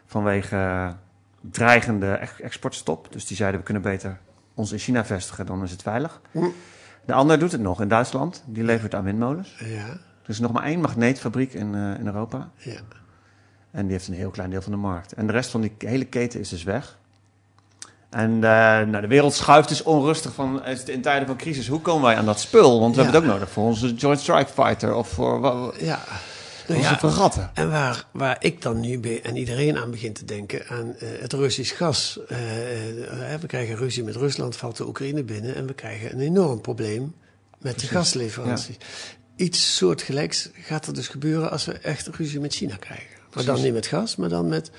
vanwege 0.06 0.94
dreigende 1.42 2.12
ex- 2.12 2.42
exportstop. 2.42 3.08
Dus 3.12 3.26
die 3.26 3.38
zeiden 3.38 3.60
we 3.60 3.66
kunnen 3.66 3.84
beter 3.84 4.18
ons 4.54 4.72
in 4.72 4.78
China 4.78 5.06
vestigen, 5.06 5.46
dan 5.46 5.64
is 5.64 5.72
het 5.72 5.82
veilig. 5.82 6.22
De 7.06 7.14
ander 7.14 7.40
doet 7.40 7.52
het 7.52 7.62
nog 7.62 7.82
in 7.82 7.88
Duitsland. 7.88 8.44
Die 8.46 8.64
levert 8.64 8.96
aan 8.96 9.04
windmolens. 9.04 9.56
ja, 9.66 9.86
Er 10.24 10.30
is 10.34 10.40
nog 10.40 10.52
maar 10.52 10.64
één 10.64 10.82
magneetfabriek 10.82 11.54
in, 11.54 11.76
eh, 11.76 12.00
in 12.00 12.06
Europa. 12.06 12.50
ja. 12.56 12.80
En 13.72 13.84
die 13.84 13.92
heeft 13.92 14.08
een 14.08 14.14
heel 14.14 14.30
klein 14.30 14.50
deel 14.50 14.62
van 14.62 14.72
de 14.72 14.78
markt. 14.78 15.12
En 15.14 15.28
de 15.28 15.34
rest 15.34 15.50
van 15.52 15.62
die 15.62 15.74
hele 15.78 16.06
keten 16.06 16.40
is 16.40 16.50
dus 16.50 16.64
weg. 16.64 16.98
En 18.10 18.32
eh, 18.34 18.40
nou, 18.88 19.02
de 19.02 19.08
wereld 19.08 19.34
schuift 19.34 19.70
dus 19.70 19.84
onrustig 19.84 20.34
van 20.34 20.66
in 20.86 21.02
tijden 21.02 21.28
van 21.28 21.38
crisis. 21.38 21.68
Hoe 21.68 21.82
komen 21.82 22.04
wij 22.04 22.16
aan 22.16 22.26
dat 22.26 22.40
spul? 22.40 22.80
Want 22.80 22.96
we 22.96 23.02
Ja. 23.02 23.08
hebben 23.08 23.22
het 23.24 23.32
ook 23.32 23.38
nodig 23.40 23.54
voor 23.54 23.64
onze 23.64 23.94
Joint 23.94 24.20
Strike 24.20 24.52
Fighter 24.54 24.94
of 24.96 25.08
voor 25.10 25.40
ja. 25.80 26.00
Nou 26.68 26.80
onze 26.80 27.20
ja, 27.30 27.52
en 27.54 27.70
waar, 27.70 28.06
waar 28.12 28.36
ik 28.40 28.62
dan 28.62 28.80
nu 28.80 29.00
bij, 29.00 29.22
en 29.22 29.36
iedereen 29.38 29.78
aan 29.78 29.92
begint 29.92 30.16
te 30.16 30.26
denken, 30.26 30.68
aan 30.68 30.96
eh, 31.00 31.08
het 31.20 31.34
Russisch 31.34 31.78
gas. 31.78 32.20
Eh, 32.28 32.38
we 33.40 33.48
krijgen 33.48 33.76
ruzie 33.76 34.04
met 34.04 34.16
Rusland, 34.16 34.56
valt 34.56 34.78
de 34.78 34.88
Oekraïne 34.88 35.24
binnen 35.24 35.56
en 35.56 35.68
we 35.68 35.74
krijgen 35.74 36.12
een 36.14 36.20
enorm 36.20 36.62
probleem 36.62 37.16
met 37.58 37.80
de 37.80 37.88
gasleveranties. 37.88 38.78
Iets 39.36 39.76
soortgelijks 39.76 40.50
gaat 40.54 40.88
er 40.88 40.94
dus 40.94 41.08
gebeuren 41.08 41.52
als 41.52 41.66
we 41.66 41.72
echt 41.74 42.08
ruzie 42.08 42.40
met 42.40 42.54
China 42.54 42.76
krijgen. 42.76 43.18
Maar 43.34 43.46
dan 43.46 43.62
niet 43.62 43.74
met 43.74 43.88
gas, 43.88 44.16
maar 44.16 44.30
dan 44.30 44.48
met 44.48 44.72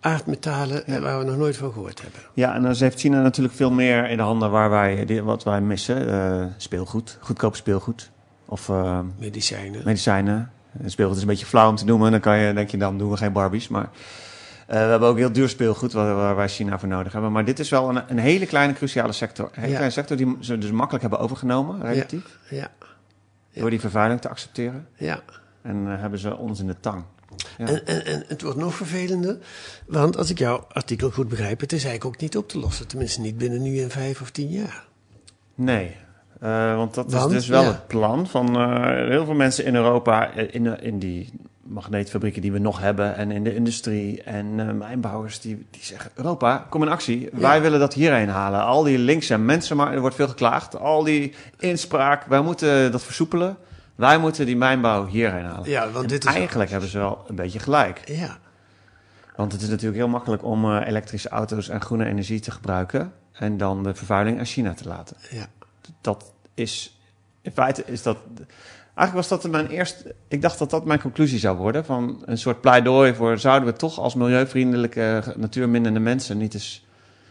aardmetalen 0.00 0.86
eh, 0.86 0.98
waar 0.98 1.18
we 1.18 1.24
nog 1.24 1.36
nooit 1.36 1.56
van 1.56 1.72
gehoord 1.72 2.02
hebben. 2.02 2.20
Ja, 2.34 2.54
en 2.54 2.62
dan 2.62 2.74
heeft 2.74 3.00
China 3.00 3.22
natuurlijk 3.22 3.54
veel 3.56 3.70
meer 3.70 4.08
in 4.10 4.16
de 4.16 4.22
handen 4.22 4.50
waar 4.50 4.70
wij, 4.70 5.22
wat 5.22 5.44
wij 5.44 5.60
missen. 5.60 6.08
Eh, 6.10 6.44
speelgoed, 6.56 7.18
goedkoop 7.20 7.56
speelgoed. 7.56 8.10
Of 8.44 8.68
eh, 8.68 9.00
Medicijnen. 9.18 9.82
medicijnen. 9.84 10.50
Speelgoed 10.84 11.16
is 11.16 11.22
een 11.22 11.28
beetje 11.28 11.46
flauw 11.46 11.68
om 11.68 11.76
te 11.76 11.84
noemen. 11.84 12.10
Dan 12.10 12.20
kan 12.20 12.38
je, 12.38 12.52
denk 12.52 12.70
je, 12.70 12.76
dan 12.76 12.98
doen 12.98 13.10
we 13.10 13.16
geen 13.16 13.32
Barbies. 13.32 13.68
Maar 13.68 13.88
we 14.66 14.74
hebben 14.76 15.08
ook 15.08 15.16
heel 15.16 15.32
duur 15.32 15.48
speelgoed 15.48 15.92
waar, 15.92 16.14
waar 16.14 16.36
wij 16.36 16.48
China 16.48 16.78
voor 16.78 16.88
nodig 16.88 17.12
hebben. 17.12 17.32
Maar 17.32 17.44
dit 17.44 17.58
is 17.58 17.68
wel 17.70 17.88
een, 17.88 18.02
een 18.08 18.18
hele 18.18 18.46
kleine 18.46 18.72
cruciale 18.72 19.12
sector. 19.12 19.44
Een 19.44 19.50
hele 19.54 19.66
Ja. 19.66 19.72
kleine 19.72 19.92
sector 19.92 20.16
die 20.16 20.36
ze 20.40 20.58
dus 20.58 20.70
makkelijk 20.70 21.02
hebben 21.02 21.20
overgenomen, 21.20 21.82
relatief. 21.82 22.38
Ja, 22.50 22.56
Ja. 23.50 23.60
Door 23.60 23.70
die 23.70 23.80
vervuiling 23.80 24.20
te 24.20 24.28
accepteren. 24.28 24.86
ja. 24.96 25.20
En 25.62 25.86
hebben 25.86 26.18
ze 26.18 26.36
ons 26.36 26.60
in 26.60 26.66
de 26.66 26.80
tang. 26.80 27.02
Ja. 27.58 27.66
En, 27.66 27.86
en, 27.86 28.06
en 28.06 28.24
het 28.26 28.42
wordt 28.42 28.58
nog 28.58 28.74
vervelender, 28.74 29.38
want 29.86 30.16
als 30.16 30.30
ik 30.30 30.38
jouw 30.38 30.66
artikel 30.72 31.10
goed 31.10 31.28
begrijp, 31.28 31.60
het 31.60 31.72
is 31.72 31.84
eigenlijk 31.84 32.14
ook 32.14 32.20
niet 32.20 32.36
op 32.36 32.48
te 32.48 32.58
lossen. 32.58 32.86
Tenminste 32.86 33.20
niet 33.20 33.38
binnen 33.38 33.62
nu 33.62 33.78
in 33.78 33.90
vijf 33.90 34.20
of 34.20 34.30
tien 34.30 34.48
jaar. 34.48 34.84
Nee, 35.54 35.96
Eh, 36.40 36.76
want 36.76 36.94
dat 36.94 37.12
Want, 37.12 37.30
is 37.32 37.36
dus 37.36 37.48
wel 37.48 37.62
ja. 37.62 37.68
het 37.68 37.86
plan 37.86 38.26
van 38.26 38.56
eh, 38.56 39.08
heel 39.08 39.24
veel 39.24 39.34
mensen 39.34 39.64
in 39.64 39.74
Europa, 39.74 40.32
eh, 40.32 40.54
in, 40.54 40.80
in 40.80 40.98
die 40.98 41.32
magneetfabrieken 41.62 42.42
die 42.42 42.52
we 42.52 42.58
nog 42.58 42.80
hebben 42.80 43.16
en 43.16 43.30
in 43.30 43.44
de 43.44 43.54
industrie 43.54 44.22
en 44.22 44.78
mijnbouwers 44.78 45.40
die, 45.40 45.66
die 45.70 45.82
zeggen, 45.82 46.10
Europa, 46.14 46.66
kom 46.70 46.82
in 46.82 46.88
actie. 46.88 47.28
Wij 47.32 47.60
willen 47.60 47.80
dat 47.80 47.94
hierheen 47.94 48.28
halen. 48.28 48.64
Al 48.64 48.82
die 48.82 48.98
linkse 48.98 49.38
mensen, 49.38 49.76
maar 49.76 49.92
er 49.92 50.00
wordt 50.00 50.16
veel 50.16 50.28
geklaagd. 50.28 50.78
Al 50.78 51.04
die 51.04 51.34
inspraak, 51.58 52.24
wij 52.24 52.40
moeten 52.40 52.92
dat 52.92 53.02
versoepelen. 53.02 53.56
Wij 53.96 54.18
moeten 54.18 54.46
die 54.46 54.56
mijnbouw 54.56 55.06
hierheen 55.06 55.44
halen. 55.44 55.70
Ja, 55.70 55.90
want 55.90 56.04
En 56.04 56.08
dit 56.10 56.24
is... 56.24 56.34
Eigenlijk 56.34 56.70
hebben 56.70 56.88
ze 56.88 56.98
wel 56.98 57.24
een 57.28 57.34
beetje 57.34 57.58
gelijk. 57.58 58.08
Ja, 58.08 58.38
Want 59.36 59.52
het 59.52 59.62
is 59.62 59.68
natuurlijk 59.68 59.96
heel 59.96 60.08
makkelijk 60.08 60.44
om 60.44 60.64
eh, 60.64 60.86
elektrische 60.86 61.28
auto's 61.28 61.68
en 61.68 61.80
groene 61.80 62.04
energie 62.04 62.40
te 62.40 62.50
gebruiken. 62.50 63.12
En 63.32 63.56
dan 63.56 63.82
de 63.82 63.94
vervuiling 63.94 64.38
aan 64.38 64.44
China 64.44 64.74
te 64.74 64.88
laten. 64.88 65.16
ja. 65.30 65.46
Dat 66.00 66.32
is, 66.54 67.00
in 67.42 67.52
feite 67.52 67.84
is 67.86 68.02
dat... 68.02 68.16
Eigenlijk 68.94 69.28
was 69.28 69.40
dat 69.40 69.50
mijn 69.52 69.66
eerste... 69.66 70.14
Ik 70.28 70.42
dacht 70.42 70.58
dat 70.58 70.70
dat 70.70 70.84
mijn 70.84 71.00
conclusie 71.00 71.38
zou 71.38 71.56
worden. 71.56 71.84
Van 71.84 72.22
een 72.24 72.38
soort 72.38 72.60
pleidooi 72.60 73.14
voor... 73.14 73.38
Zouden 73.38 73.68
we 73.68 73.76
toch 73.78 73.98
als 73.98 74.14
milieuvriendelijke, 74.14 75.34
natuurminnende 75.36 76.00
mensen... 76.00 76.38
niet 76.38 76.54
eens, 76.54 76.86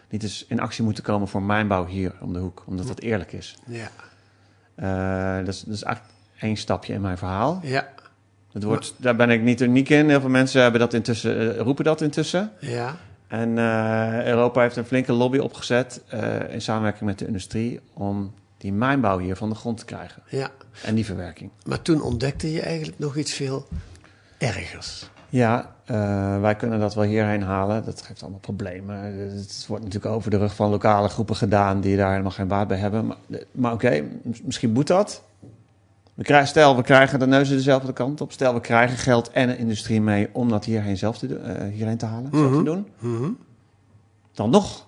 niet 0.09 0.23
eens 0.23 0.45
in 0.47 0.59
actie 0.59 0.83
moeten 0.83 1.03
komen 1.03 1.27
voor 1.27 1.41
mijnbouw 1.41 1.85
hier 1.85 2.13
om 2.21 2.33
de 2.33 2.39
hoek. 2.39 2.63
Omdat 2.65 2.87
dat 2.87 2.99
eerlijk 2.99 3.31
is. 3.31 3.55
Ja, 3.65 3.89
Eh, 4.75 5.45
dat, 5.45 5.53
is 5.53 5.61
dat 5.61 5.73
is 5.73 5.83
eigenlijk 5.83 6.14
één 6.39 6.55
stapje 6.57 6.93
in 6.93 7.01
mijn 7.01 7.17
verhaal. 7.17 7.59
ja, 7.63 7.87
Het 8.51 8.63
wordt, 8.63 8.93
daar 8.97 9.15
ben 9.15 9.29
ik 9.29 9.41
niet 9.41 9.61
uniek 9.61 9.89
in. 9.89 10.09
Heel 10.09 10.19
veel 10.21 10.29
mensen 10.29 10.61
hebben 10.61 10.79
dat 10.79 10.93
intussen, 10.93 11.55
eh, 11.55 11.59
roepen 11.59 11.83
dat 11.83 12.01
intussen. 12.01 12.51
ja. 12.59 12.95
En 13.27 13.57
eh, 13.57 14.25
Europa 14.25 14.61
heeft 14.61 14.75
een 14.75 14.85
flinke 14.85 15.13
lobby 15.13 15.37
opgezet 15.37 16.01
eh, 16.07 16.53
in 16.53 16.61
samenwerking 16.61 17.05
met 17.09 17.19
de 17.19 17.27
industrie 17.27 17.79
om 17.93 18.33
die 18.57 18.73
mijnbouw 18.73 19.17
hier 19.17 19.35
van 19.35 19.49
de 19.49 19.55
grond 19.55 19.77
te 19.77 19.85
krijgen. 19.85 20.21
ja. 20.29 20.49
En 20.83 20.95
die 20.95 21.05
verwerking. 21.05 21.49
Maar 21.65 21.81
toen 21.81 22.01
ontdekte 22.01 22.51
je 22.51 22.61
eigenlijk 22.61 22.99
nog 22.99 23.17
iets 23.17 23.33
veel 23.33 23.67
ergers. 24.37 25.09
Ja, 25.29 25.75
wij 26.41 26.55
kunnen 26.55 26.79
dat 26.79 26.95
wel 26.95 27.03
hierheen 27.03 27.43
halen. 27.43 27.85
Dat 27.85 28.01
geeft 28.01 28.21
allemaal 28.21 28.39
problemen. 28.39 28.97
Het 29.35 29.65
wordt 29.67 29.83
natuurlijk 29.83 30.13
over 30.15 30.31
de 30.31 30.37
rug 30.37 30.55
van 30.55 30.69
lokale 30.69 31.07
groepen 31.07 31.35
gedaan 31.35 31.81
die 31.81 31.97
daar 31.97 32.09
helemaal 32.11 32.31
geen 32.31 32.47
baat 32.47 32.67
bij 32.67 32.77
hebben. 32.77 33.05
Maar, 33.05 33.17
maar 33.51 33.73
oké, 33.73 34.03
misschien 34.43 34.71
moet 34.71 34.87
dat. 34.87 35.23
We 36.15 36.23
krijgen, 36.23 36.47
stel, 36.47 36.75
we 36.75 36.81
krijgen 36.81 37.19
de 37.19 37.27
neuzen 37.27 37.55
dezelfde 37.55 37.93
kant 37.93 38.21
op. 38.21 38.31
Stel, 38.31 38.53
we 38.53 38.59
krijgen 38.59 38.97
geld 38.97 39.31
en 39.31 39.49
een 39.49 39.57
industrie 39.57 40.01
mee 40.01 40.29
om 40.31 40.49
dat 40.49 40.65
hierheen 40.65 40.97
zelf 40.97 41.17
te, 41.17 41.37
eh, 41.37 41.73
hierheen 41.73 41.97
te 41.97 42.05
halen, 42.05 42.29
zelf 42.33 42.55
te 42.55 42.63
doen. 42.63 42.87
Mhm. 42.99 43.31
Dan 44.33 44.49
nog, 44.49 44.87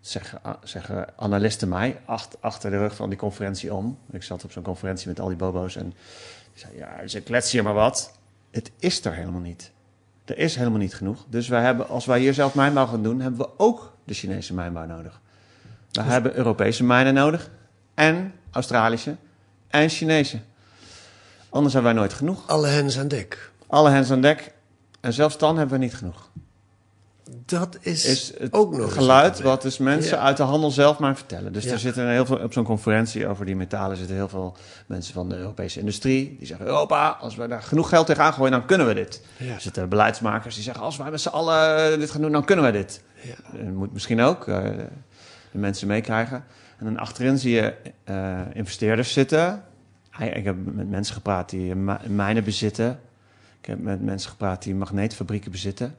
zeggen, 0.00 0.40
zeggen 0.62 1.06
analisten 1.16 1.68
mij, 1.68 2.00
acht, 2.04 2.36
achter 2.40 2.70
de 2.70 2.78
rug 2.78 2.96
van 2.96 3.08
die 3.08 3.18
conferentie 3.18 3.74
om. 3.74 3.98
Ik 4.10 4.22
zat 4.22 4.44
op 4.44 4.52
zo'n 4.52 4.62
conferentie 4.62 5.08
met 5.08 5.20
al 5.20 5.28
die 5.28 5.36
bobo's 5.36 5.76
en 5.76 5.94
die 6.52 6.64
zei, 6.64 6.76
ja, 6.76 7.06
ze 7.06 7.20
kletsen 7.20 7.52
hier 7.52 7.62
maar 7.62 7.74
wat. 7.74 8.18
Het 8.50 8.70
is 8.78 9.04
er 9.04 9.14
helemaal 9.14 9.40
niet. 9.40 9.72
Er 10.24 10.38
is 10.38 10.56
helemaal 10.56 10.78
niet 10.78 10.94
genoeg. 10.94 11.24
Dus 11.28 11.48
wij 11.48 11.62
hebben, 11.62 11.88
als 11.88 12.04
wij 12.04 12.20
hier 12.20 12.34
zelf 12.34 12.54
mijnbouw 12.54 12.86
gaan 12.86 13.02
doen, 13.02 13.20
hebben 13.20 13.40
we 13.40 13.48
ook 13.56 13.96
de 14.04 14.14
Chinese 14.14 14.54
mijnbouw 14.54 14.86
nodig. 14.86 15.20
We 15.90 16.02
hebben 16.02 16.36
Europese 16.36 16.84
mijnen 16.84 17.14
nodig 17.14 17.50
en 17.94 18.32
Australische 18.50 19.16
en 19.68 19.88
Chinese. 19.88 20.40
Anders 21.48 21.74
hebben 21.74 21.92
wij 21.92 22.00
nooit 22.02 22.12
genoeg. 22.14 22.42
Alle 22.46 22.66
hens 22.66 22.98
aan 22.98 23.08
dek. 23.08 23.50
Alle 23.66 23.90
hands 23.90 24.10
aan 24.10 24.20
dek. 24.20 24.52
En 25.00 25.12
zelfs 25.12 25.38
dan 25.38 25.58
hebben 25.58 25.78
we 25.78 25.84
niet 25.84 25.94
genoeg. 25.94 26.28
Dat 27.44 27.76
is, 27.80 28.04
is 28.04 28.32
het 28.38 28.52
ook 28.52 28.76
nog 28.76 28.92
geluid 28.94 29.40
wat 29.40 29.62
dus 29.62 29.78
mensen 29.78 30.16
Ja. 30.16 30.22
uit 30.22 30.36
de 30.36 30.42
handel 30.42 30.70
zelf 30.70 30.98
maar 30.98 31.16
vertellen. 31.16 31.52
Dus 31.52 31.64
Ja. 31.64 31.72
er 31.72 31.78
zitten 31.78 32.08
heel 32.10 32.26
veel 32.26 32.36
op 32.38 32.52
zo'n 32.52 32.64
conferentie 32.64 33.26
over 33.28 33.46
die 33.46 33.56
metalen 33.56 33.96
zitten 33.96 34.16
heel 34.16 34.28
veel 34.28 34.56
mensen 34.86 35.14
van 35.14 35.28
de 35.28 35.36
Europese 35.36 35.78
industrie 35.80 36.36
die 36.38 36.46
zeggen: 36.46 36.66
Europa, 36.66 37.08
als 37.20 37.36
we 37.36 37.48
daar 37.48 37.62
genoeg 37.62 37.88
geld 37.88 38.06
tegenaan 38.06 38.32
gooien, 38.32 38.52
dan 38.52 38.66
kunnen 38.66 38.86
we 38.86 38.94
dit. 38.94 39.22
Ja. 39.36 39.54
Er 39.54 39.60
zitten 39.60 39.88
beleidsmakers 39.88 40.54
die 40.54 40.64
zeggen: 40.64 40.82
als 40.84 40.96
wij 40.96 41.10
met 41.10 41.20
z'n 41.20 41.28
allen 41.28 41.98
dit 41.98 42.10
gaan 42.10 42.20
doen, 42.20 42.32
dan 42.32 42.44
kunnen 42.44 42.64
we 42.64 42.70
dit. 42.70 43.00
Ja. 43.22 43.58
Je 43.58 43.62
moet 43.72 43.92
misschien 43.92 44.20
ook 44.20 44.48
eh, 44.48 44.62
de 45.50 45.58
mensen 45.58 45.88
meekrijgen. 45.88 46.44
En 46.78 46.84
dan 46.84 46.96
achterin 46.98 47.38
zie 47.38 47.54
je 47.54 47.74
eh, 48.04 48.40
investeerders 48.52 49.12
zitten. 49.12 49.62
Ik 50.34 50.44
heb 50.44 50.56
met 50.64 50.90
mensen 50.90 51.14
gepraat 51.14 51.50
die 51.50 51.74
mijnen 52.08 52.44
bezitten. 52.44 53.00
Ik 53.60 53.66
heb 53.66 53.78
met 53.82 54.02
mensen 54.02 54.30
gepraat 54.30 54.62
die 54.62 54.74
magneetfabrieken 54.74 55.50
bezitten. 55.50 55.94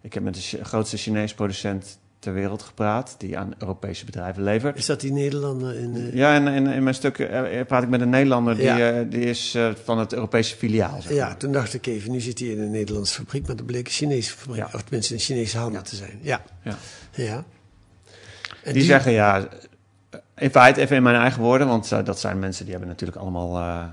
Ik 0.00 0.14
heb 0.14 0.22
met 0.22 0.34
de 0.34 0.64
grootste 0.64 0.96
Chinese 0.96 1.34
producent 1.34 1.98
ter 2.18 2.32
wereld 2.32 2.62
gepraat, 2.62 3.14
die 3.18 3.38
aan 3.38 3.54
Europese 3.58 4.04
bedrijven 4.04 4.42
levert. 4.42 4.76
Is 4.76 4.86
dat 4.86 5.00
die 5.00 5.12
Nederlander 5.12 5.76
in... 5.76 5.96
eh, 5.96 6.14
Ja, 6.14 6.34
en 6.34 6.46
in, 6.48 6.66
in 6.66 6.82
mijn 6.82 6.94
stuk 6.94 7.18
eh, 7.18 7.60
praat 7.66 7.82
ik 7.82 7.88
met 7.88 8.00
een 8.00 8.10
Nederlander 8.10 8.54
die, 8.56 8.64
Ja. 8.64 8.90
eh, 8.92 9.10
die 9.10 9.24
is 9.24 9.54
eh, 9.54 9.70
van 9.84 9.98
het 9.98 10.12
Europese 10.12 10.56
filiaal. 10.56 11.02
zeg 11.02 11.12
ja, 11.12 11.34
toen 11.34 11.52
dacht 11.52 11.74
ik 11.74 11.86
even, 11.86 12.10
nu 12.10 12.20
zit 12.20 12.38
hij 12.38 12.48
in 12.48 12.60
een 12.60 12.70
Nederlandse 12.70 13.14
fabriek, 13.14 13.46
maar 13.46 13.56
dat 13.56 13.66
bleek 13.66 13.86
een 13.86 13.92
Chinese 13.92 14.30
fabriek, 14.36 14.56
Ja. 14.56 14.68
of 14.74 14.82
tenminste 14.82 15.14
een 15.14 15.20
Chinese 15.20 15.58
handel 15.58 15.82
te 15.82 15.96
zijn. 15.96 16.18
Ja, 16.20 16.42
Ja. 16.62 16.76
ja. 17.14 17.44
En 18.64 18.72
Die, 18.72 18.82
zeggen 18.82 19.12
ja, 19.12 19.48
in 20.40 20.50
feite 20.50 20.80
even 20.80 20.96
in 20.96 21.02
mijn 21.02 21.16
eigen 21.16 21.42
woorden, 21.42 21.66
want 21.66 21.88
dat 21.88 22.20
zijn 22.20 22.38
mensen 22.38 22.62
die 22.64 22.72
hebben 22.72 22.90
natuurlijk 22.90 23.20
allemaal 23.20 23.58
eh, 23.58 23.84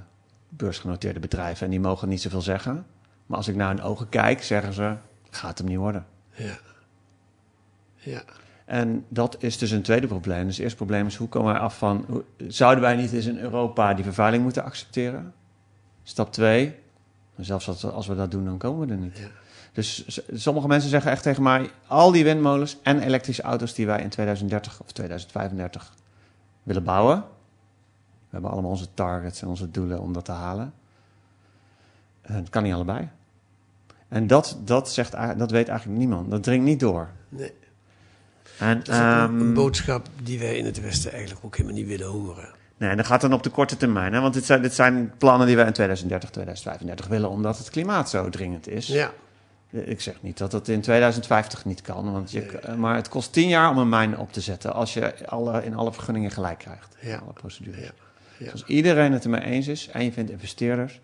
beursgenoteerde 0.49 1.19
bedrijven 1.19 1.65
en 1.65 1.71
die 1.71 1.79
mogen 1.79 2.09
niet 2.09 2.21
zoveel 2.21 2.41
zeggen. 2.41 2.85
Maar 3.25 3.37
als 3.37 3.47
ik 3.47 3.55
naar 3.55 3.67
hun 3.67 3.81
ogen 3.81 4.09
kijk, 4.09 4.43
zeggen 4.43 4.73
ze, 4.73 4.95
gaat 5.29 5.57
hem 5.57 5.67
niet 5.67 5.77
worden. 5.77 6.05
Ja. 6.33 6.57
Ja. 7.95 8.21
En 8.65 9.05
dat 9.09 9.35
is 9.39 9.57
dus 9.57 9.71
een 9.71 9.81
tweede 9.81 10.07
probleem. 10.07 10.45
Dus 10.45 10.53
het 10.55 10.61
eerste 10.63 10.77
probleem 10.77 11.05
is, 11.05 11.15
hoe 11.15 11.27
komen 11.27 11.51
wij 11.53 11.61
af 11.61 11.77
van... 11.77 12.05
hoe- 12.07 12.23
zouden 12.47 12.81
wij 12.83 12.95
niet 12.95 13.13
eens 13.13 13.25
in 13.25 13.39
Europa 13.39 13.93
die 13.93 14.03
vervuiling 14.03 14.43
moeten 14.43 14.63
accepteren? 14.63 15.33
Stap 16.03 16.31
twee, 16.31 16.75
zelfs 17.37 17.67
als, 17.67 17.83
als 17.85 18.07
we 18.07 18.15
dat 18.15 18.31
doen, 18.31 18.45
dan 18.45 18.57
komen 18.57 18.87
we 18.87 18.93
er 18.93 18.99
niet. 18.99 19.17
Ja. 19.17 19.27
Dus 19.73 20.19
sommige 20.33 20.67
mensen 20.67 20.89
zeggen 20.89 21.11
echt 21.11 21.23
tegen 21.23 21.43
mij... 21.43 21.69
al 21.87 22.11
die 22.11 22.23
windmolens 22.23 22.77
en 22.83 22.99
elektrische 23.01 23.41
auto's 23.41 23.73
die 23.73 23.85
wij 23.85 24.01
in 24.01 24.09
2030 24.09 24.81
of 24.81 24.91
2035 24.91 25.93
willen 26.67 26.83
bouwen... 26.83 27.17
we 27.17 28.29
hebben 28.29 28.51
allemaal 28.51 28.71
onze 28.71 28.93
targets 28.93 29.41
en 29.41 29.47
onze 29.47 29.71
doelen 29.71 29.99
om 30.01 30.13
dat 30.13 30.25
te 30.25 30.31
halen... 30.31 30.73
Eh, 32.21 32.35
Het 32.35 32.49
kan 32.49 32.63
niet 32.63 32.73
allebei. 32.73 33.09
En 34.07 34.27
dat, 34.27 34.57
dat, 34.63 34.91
zegt, 34.91 35.11
dat 35.37 35.51
weet 35.51 35.67
eigenlijk 35.67 35.99
niemand. 35.99 36.31
Dat 36.31 36.43
dringt 36.43 36.65
niet 36.65 36.79
door. 36.79 37.09
Nee. 37.29 37.53
En, 38.59 38.77
Dat 38.77 38.87
is 38.87 38.97
een, 38.97 39.03
ehm, 39.03 39.53
boodschap 39.53 40.07
die 40.23 40.39
wij 40.39 40.57
in 40.57 40.65
het 40.65 40.81
Westen 40.81 41.11
eigenlijk 41.11 41.45
ook 41.45 41.55
helemaal 41.55 41.77
niet 41.77 41.87
willen 41.87 42.07
horen. 42.07 42.49
Nee, 42.77 42.95
dat 42.95 43.05
gaat 43.05 43.21
dan 43.21 43.33
op 43.33 43.43
de 43.43 43.49
korte 43.49 43.77
termijn. 43.77 44.13
Hè? 44.13 44.19
Want 44.19 44.33
dit 44.33 44.45
zijn, 44.45 44.61
dit 44.61 44.73
zijn 44.73 45.13
plannen 45.17 45.47
die 45.47 45.55
wij 45.55 45.65
in 45.65 45.73
2030, 45.73 46.29
2035 46.29 47.07
willen, 47.07 47.29
omdat 47.29 47.57
het 47.57 47.69
klimaat 47.69 48.09
zo 48.09 48.29
dringend 48.29 48.67
is. 48.67 48.87
Ja. 48.87 49.11
Ik 49.69 50.01
zeg 50.01 50.15
niet 50.21 50.37
dat 50.37 50.51
het 50.51 50.67
in 50.67 50.81
2050 50.81 51.65
niet 51.65 51.81
kan, 51.81 52.11
want 52.11 52.31
je, 52.31 52.41
eh, 52.41 52.75
maar 52.75 52.95
het 52.95 53.09
kost 53.09 53.33
10 53.33 53.47
jaar 53.47 53.69
om 53.69 53.77
een 53.77 53.89
mijn 53.89 54.17
op 54.17 54.33
te 54.33 54.41
zetten 54.41 54.73
als 54.73 54.93
je 54.93 55.27
alle, 55.27 55.63
in 55.65 55.75
alle 55.75 55.93
vergunningen 55.93 56.31
gelijk 56.31 56.57
krijgt. 56.57 56.95
Ja. 56.99 57.17
Alle 57.17 57.33
procedures. 57.33 57.79
Ja. 57.79 57.91
Ja. 58.37 58.43
Dus 58.43 58.51
als 58.51 58.63
iedereen 58.65 59.11
het 59.13 59.23
ermee 59.23 59.41
eens 59.41 59.67
is 59.67 59.87
en 59.87 60.03
je 60.03 60.11
vindt 60.11 60.31
investeerders, 60.31 60.99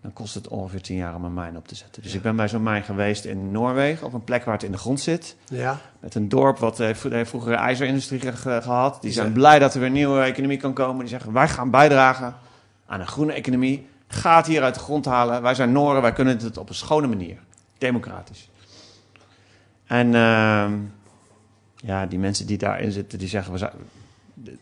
dan 0.00 0.12
kost 0.12 0.34
het 0.34 0.48
ongeveer 0.48 0.80
10 0.82 0.96
jaar 0.96 1.14
om 1.14 1.24
een 1.24 1.34
mijn 1.34 1.56
op 1.56 1.68
te 1.68 1.74
zetten. 1.74 2.02
Dus 2.02 2.14
ik 2.14 2.22
ben 2.22 2.36
bij 2.36 2.48
zo'n 2.48 2.62
mijn 2.62 2.82
geweest 2.82 3.24
in 3.24 3.50
Noorwegen, 3.50 4.06
op 4.06 4.12
een 4.12 4.24
plek 4.24 4.44
waar 4.44 4.54
het 4.54 4.62
in 4.62 4.72
de 4.72 4.78
grond 4.78 5.00
zit. 5.00 5.36
Ja. 5.48 5.78
Met 6.00 6.14
een 6.14 6.28
dorp 6.28 6.58
wat 6.58 6.80
eh, 6.80 6.86
heeft 6.86 7.28
vroeger 7.28 7.52
een 7.52 7.58
ijzerindustrie 7.58 8.20
ge- 8.20 8.32
ge- 8.36 8.60
gehad. 8.62 9.02
Die 9.02 9.12
zijn 9.12 9.32
blij 9.32 9.58
dat 9.58 9.72
er 9.74 9.78
weer 9.78 9.88
een 9.88 9.94
nieuwe 9.94 10.20
economie 10.20 10.56
kan 10.58 10.72
komen. 10.72 10.98
Die 11.00 11.08
zeggen, 11.08 11.32
wij 11.32 11.48
gaan 11.48 11.70
bijdragen 11.70 12.34
aan 12.86 13.00
een 13.00 13.06
groene 13.06 13.32
economie. 13.32 13.86
Ga 14.08 14.36
het 14.36 14.46
hier 14.46 14.62
uit 14.62 14.74
de 14.74 14.80
grond 14.80 15.04
halen. 15.04 15.42
Wij 15.42 15.54
zijn 15.54 15.72
Noren, 15.72 16.02
wij 16.02 16.12
kunnen 16.12 16.38
het 16.38 16.56
op 16.58 16.68
een 16.68 16.74
schone 16.74 17.06
manier. 17.06 17.38
Democratisch. 17.78 18.48
En 19.84 20.14
ehm, 20.14 20.78
ja, 21.76 22.06
die 22.06 22.18
mensen 22.18 22.46
die 22.46 22.58
daarin 22.58 22.92
zitten, 22.92 23.18
die 23.18 23.28
zeggen, 23.28 23.52
we 23.52 23.58
zijn, 23.58 23.72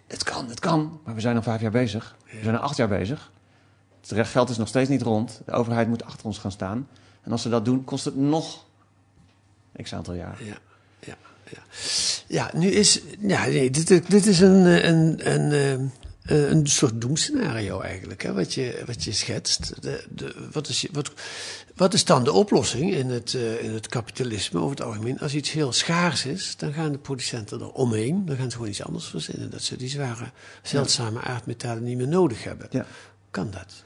het 0.06 0.23
kan, 0.25 0.49
het 0.49 0.61
kan. 0.61 1.00
Maar 1.04 1.14
we 1.14 1.21
zijn 1.21 1.37
al 1.37 1.42
vijf 1.42 1.61
jaar 1.61 1.71
bezig. 1.71 2.16
We 2.30 2.38
zijn 2.42 2.56
al 2.56 2.62
acht 2.62 2.76
jaar 2.76 2.88
bezig. 2.88 3.33
Het 4.00 4.11
recht- 4.11 4.30
geld 4.30 4.50
is 4.50 4.56
nog 4.56 4.68
steeds 4.68 4.88
niet 4.88 5.02
rond. 5.02 5.40
De 5.47 5.52
overheid 5.52 5.88
moet 5.88 6.04
achter 6.04 6.26
ons 6.26 6.38
gaan 6.38 6.50
staan. 6.52 6.88
En 7.23 7.33
als 7.33 7.42
ze 7.42 7.49
dat 7.49 7.64
doen, 7.64 7.85
kost 7.85 8.04
het 8.04 8.16
nog 8.16 8.64
x 9.83 9.94
aantal 9.94 10.14
jaar. 10.14 10.44
Ja, 10.44 10.56
ja, 11.00 11.14
ja. 11.50 11.59
Ja, 12.28 12.50
nu 12.54 12.68
is. 12.71 13.02
Ja, 13.18 13.47
nee, 13.47 13.71
dit, 13.71 14.11
dit 14.11 14.26
is 14.26 14.40
een, 14.40 14.66
eh, 14.66 14.85
een, 14.85 15.33
een, 15.33 15.92
eh, 16.24 16.50
een 16.50 16.66
soort 16.66 17.00
doemscenario 17.00 17.80
eigenlijk, 17.80 18.22
hè, 18.22 18.32
wat, 18.32 18.54
je, 18.54 18.82
wat 18.86 19.04
je 19.04 19.12
schetst. 19.12 19.82
De, 19.82 20.04
de, 20.10 20.34
wat, 20.52 20.68
is, 20.68 20.86
wat, 20.92 21.10
wat 21.74 21.94
is 21.94 22.04
dan 22.04 22.24
de 22.24 22.32
oplossing 22.32 22.94
in 22.94 23.10
het, 23.10 23.34
eh, 23.34 23.64
in 23.64 23.72
het 23.72 23.88
kapitalisme 23.88 24.60
over 24.60 24.76
het 24.76 24.86
algemeen? 24.86 25.18
Als 25.20 25.34
iets 25.34 25.52
heel 25.52 25.72
schaars 25.72 26.26
is, 26.26 26.56
dan 26.56 26.72
gaan 26.72 26.92
de 26.92 26.98
producenten 26.98 27.60
er 27.60 27.72
omheen. 27.72 28.26
Dan 28.26 28.36
gaan 28.36 28.50
ze 28.50 28.56
gewoon 28.56 28.70
iets 28.70 28.84
anders 28.84 29.06
verzinnen. 29.06 29.50
Dat 29.50 29.62
ze 29.62 29.76
die 29.76 29.88
zware, 29.88 30.30
zeldzame 30.62 31.20
aardmetalen 31.20 31.84
niet 31.84 31.96
meer 31.96 32.08
nodig 32.08 32.44
hebben. 32.44 32.66
Ja. 32.70 32.86
Kan 33.30 33.50
dat 33.50 33.82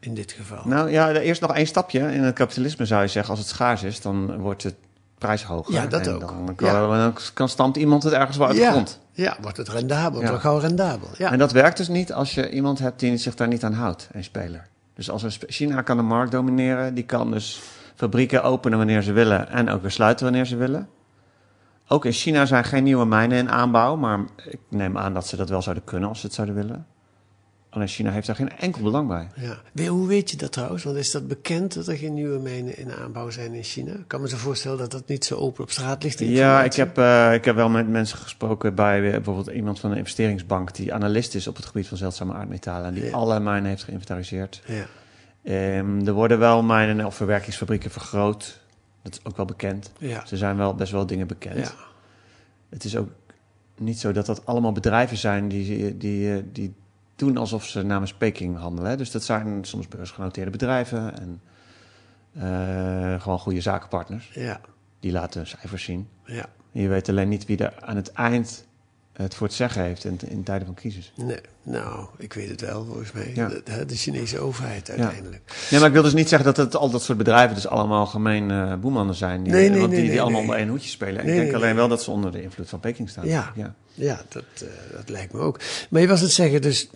in 0.00 0.14
dit 0.14 0.32
geval? 0.32 0.62
Nou 0.64 0.90
ja, 0.90 1.12
eerst 1.12 1.40
nog 1.40 1.54
één 1.54 1.66
stapje. 1.66 1.98
In 1.98 2.22
het 2.22 2.34
kapitalisme 2.34 2.86
zou 2.86 3.02
je 3.02 3.08
zeggen, 3.08 3.30
als 3.30 3.40
het 3.40 3.48
schaars 3.48 3.82
is, 3.82 4.00
dan 4.00 4.38
wordt 4.38 4.62
de 4.62 4.74
prijs 5.18 5.42
hoger. 5.42 5.74
Ja, 5.74 5.86
dat 5.86 6.06
en 6.06 6.14
ook. 6.14 6.20
Dan 6.20 6.54
kan, 6.54 6.68
Ja. 6.68 6.98
dan 6.98 7.16
kan 7.34 7.48
stampt 7.48 7.76
iemand 7.76 8.02
het 8.02 8.12
ergens 8.12 8.36
wel 8.36 8.46
uit 8.46 8.56
de 8.56 8.66
grond. 8.66 9.02
Ja, 9.14 9.36
wordt 9.40 9.56
het 9.56 9.68
rendabel, 9.68 10.10
wordt 10.10 10.24
Ja. 10.26 10.30
wel 10.30 10.40
gauw 10.40 10.58
rendabel. 10.58 11.08
Ja. 11.18 11.32
En 11.32 11.38
dat 11.38 11.52
werkt 11.52 11.76
dus 11.76 11.88
niet 11.88 12.12
als 12.12 12.34
je 12.34 12.50
iemand 12.50 12.78
hebt 12.78 13.00
die 13.00 13.16
zich 13.16 13.34
daar 13.34 13.48
niet 13.48 13.64
aan 13.64 13.72
houdt, 13.72 14.08
een 14.12 14.24
speler. 14.24 14.66
Dus 14.94 15.10
als 15.10 15.22
een 15.22 15.32
China 15.46 15.82
kan 15.82 15.96
de 15.96 16.02
markt 16.02 16.32
domineren, 16.32 16.94
die 16.94 17.04
kan 17.04 17.30
dus 17.30 17.60
fabrieken 17.94 18.42
openen 18.42 18.78
wanneer 18.78 19.02
ze 19.02 19.12
willen 19.12 19.48
en 19.48 19.70
ook 19.70 19.82
weer 19.82 19.90
sluiten 19.90 20.24
wanneer 20.24 20.44
ze 20.46 20.56
willen. 20.56 20.88
Ook 21.88 22.04
in 22.04 22.12
China 22.12 22.46
zijn 22.46 22.64
geen 22.64 22.82
nieuwe 22.84 23.06
mijnen 23.06 23.38
in 23.38 23.50
aanbouw, 23.50 23.96
maar 23.96 24.20
ik 24.48 24.58
neem 24.68 24.98
aan 24.98 25.14
dat 25.14 25.26
ze 25.26 25.36
dat 25.36 25.48
wel 25.48 25.62
zouden 25.62 25.84
kunnen 25.84 26.08
als 26.08 26.20
ze 26.20 26.26
het 26.26 26.34
zouden 26.34 26.56
willen. 26.56 26.86
Alleen 27.74 27.88
China 27.88 28.10
heeft 28.10 28.26
daar 28.26 28.36
geen 28.36 28.56
enkel 28.58 28.82
belang 28.82 29.08
bij. 29.08 29.28
Ja. 29.74 29.88
Hoe 29.88 30.06
weet 30.06 30.30
je 30.30 30.36
dat 30.36 30.52
trouwens? 30.52 30.84
Want 30.84 30.96
is 30.96 31.10
dat 31.10 31.28
bekend 31.28 31.74
dat 31.74 31.86
er 31.88 31.96
geen 31.96 32.14
nieuwe 32.14 32.38
mijnen 32.38 32.78
in 32.78 32.92
aanbouw 32.92 33.30
zijn 33.30 33.54
in 33.54 33.62
China? 33.62 33.92
Ik 33.92 34.08
kan 34.08 34.20
me 34.20 34.28
zo 34.28 34.36
voorstellen 34.36 34.78
dat 34.78 34.90
dat 34.90 35.08
niet 35.08 35.24
zo 35.24 35.36
open 35.36 35.62
op 35.62 35.70
straat 35.70 36.02
ligt. 36.02 36.18
die 36.18 36.30
Ja, 36.30 36.64
ik 36.64 36.74
heb, 36.74 36.98
eh, 36.98 37.34
ik 37.34 37.44
heb 37.44 37.54
wel 37.56 37.68
met 37.68 37.88
mensen 37.88 38.18
gesproken 38.18 38.74
bij 38.74 39.04
eh, 39.06 39.10
bijvoorbeeld 39.12 39.46
iemand 39.56 39.80
van 39.80 39.90
een 39.90 39.96
investeringsbank 39.96 40.74
die 40.74 40.94
analist 40.94 41.34
is 41.34 41.46
op 41.46 41.56
het 41.56 41.64
gebied 41.64 41.86
van 41.88 41.96
zeldzame 41.96 42.32
aardmetalen 42.34 42.86
en 42.86 42.94
die 42.94 43.04
Ja. 43.04 43.12
alle 43.12 43.40
mijnen 43.40 43.68
heeft 43.68 43.82
geïnventariseerd. 43.84 44.62
Ja. 44.66 44.86
Ehm, 45.44 46.06
er 46.06 46.12
worden 46.12 46.38
wel 46.38 46.62
mijnen 46.62 47.06
of 47.06 47.14
verwerkingsfabrieken 47.16 47.90
vergroot. 47.90 48.60
Dat 49.02 49.12
is 49.12 49.20
ook 49.24 49.36
wel 49.36 49.46
bekend. 49.46 49.92
Ja. 49.98 50.24
Er 50.30 50.36
zijn 50.36 50.56
wel 50.56 50.74
best 50.74 50.92
wel 50.92 51.06
dingen 51.06 51.26
bekend. 51.26 51.58
Ja. 51.58 51.72
Het 52.68 52.84
is 52.84 52.96
ook 52.96 53.08
niet 53.78 53.98
zo 53.98 54.12
dat 54.12 54.26
dat 54.26 54.46
allemaal 54.46 54.72
bedrijven 54.72 55.16
zijn 55.16 55.48
die, 55.48 55.96
die, 55.96 56.32
eh, 56.34 56.42
die 56.52 56.74
doen 57.16 57.36
alsof 57.36 57.64
ze 57.64 57.82
namens 57.82 58.14
Peking 58.14 58.56
handelen. 58.56 58.98
Dus 58.98 59.10
dat 59.10 59.22
zijn 59.22 59.64
soms 59.64 59.88
beursgenoteerde 59.88 60.50
bedrijven 60.50 61.20
en 61.20 61.40
eh, 62.32 63.20
gewoon 63.20 63.38
goede 63.38 63.60
zakenpartners. 63.60 64.30
Ja. 64.34 64.60
Die 65.00 65.12
laten 65.12 65.46
cijfers 65.46 65.84
zien. 65.84 66.08
Ja. 66.24 66.48
En 66.72 66.80
je 66.80 66.88
weet 66.88 67.08
alleen 67.08 67.28
niet 67.28 67.46
wie 67.46 67.56
er 67.56 67.74
aan 67.80 67.96
het 67.96 68.12
eind 68.12 68.66
het 69.22 69.34
voor 69.34 69.46
het 69.46 69.56
zeggen 69.56 69.82
heeft 69.82 70.04
in, 70.04 70.18
in 70.28 70.42
tijden 70.42 70.66
van 70.66 70.74
crisis. 70.74 71.12
Nee, 71.16 71.38
nou, 71.62 72.06
ik 72.18 72.32
weet 72.32 72.48
het 72.48 72.60
wel 72.60 72.84
volgens 72.84 73.12
mij. 73.12 73.32
Ja. 73.34 73.48
De, 73.86 73.96
Chinese 73.96 74.38
overheid 74.38 74.90
uiteindelijk. 74.90 75.52
Nee, 75.70 75.80
maar 75.80 75.88
ik 75.88 75.94
wil 75.94 76.02
dus 76.02 76.14
niet 76.14 76.28
zeggen 76.28 76.54
dat 76.54 76.64
het 76.64 76.76
al 76.76 76.90
dat 76.90 77.02
soort 77.02 77.18
bedrijven 77.18 77.54
dus 77.54 77.66
allemaal 77.66 78.06
gemeen 78.06 78.50
eh 78.50 78.74
boemannen 78.74 79.14
zijn. 79.14 79.42
Die, 79.42 79.52
Nee, 79.52 79.68
nee, 79.70 79.80
want 79.80 79.92
die, 79.92 80.10
die 80.10 80.20
allemaal 80.20 80.40
onder 80.40 80.56
één 80.56 80.68
hoedje 80.68 80.88
spelen. 80.88 81.26
Ik 81.26 81.34
denk 81.34 81.52
alleen 81.52 81.74
wel 81.74 81.88
dat 81.88 82.02
ze 82.02 82.10
onder 82.10 82.32
de 82.32 82.42
invloed 82.42 82.68
van 82.68 82.80
Peking 82.80 83.08
staan. 83.08 83.26
Ja. 83.26 83.52
ja. 83.54 83.74
Ja, 83.96 84.20
dat, 84.28 84.44
eh, 84.54 84.68
dat 84.96 85.08
lijkt 85.08 85.32
me 85.32 85.38
ook. 85.38 85.60
Maar 85.90 86.00
je 86.00 86.08
was 86.08 86.20
het 86.20 86.30
zeggen, 86.30 86.62
dus 86.62 86.88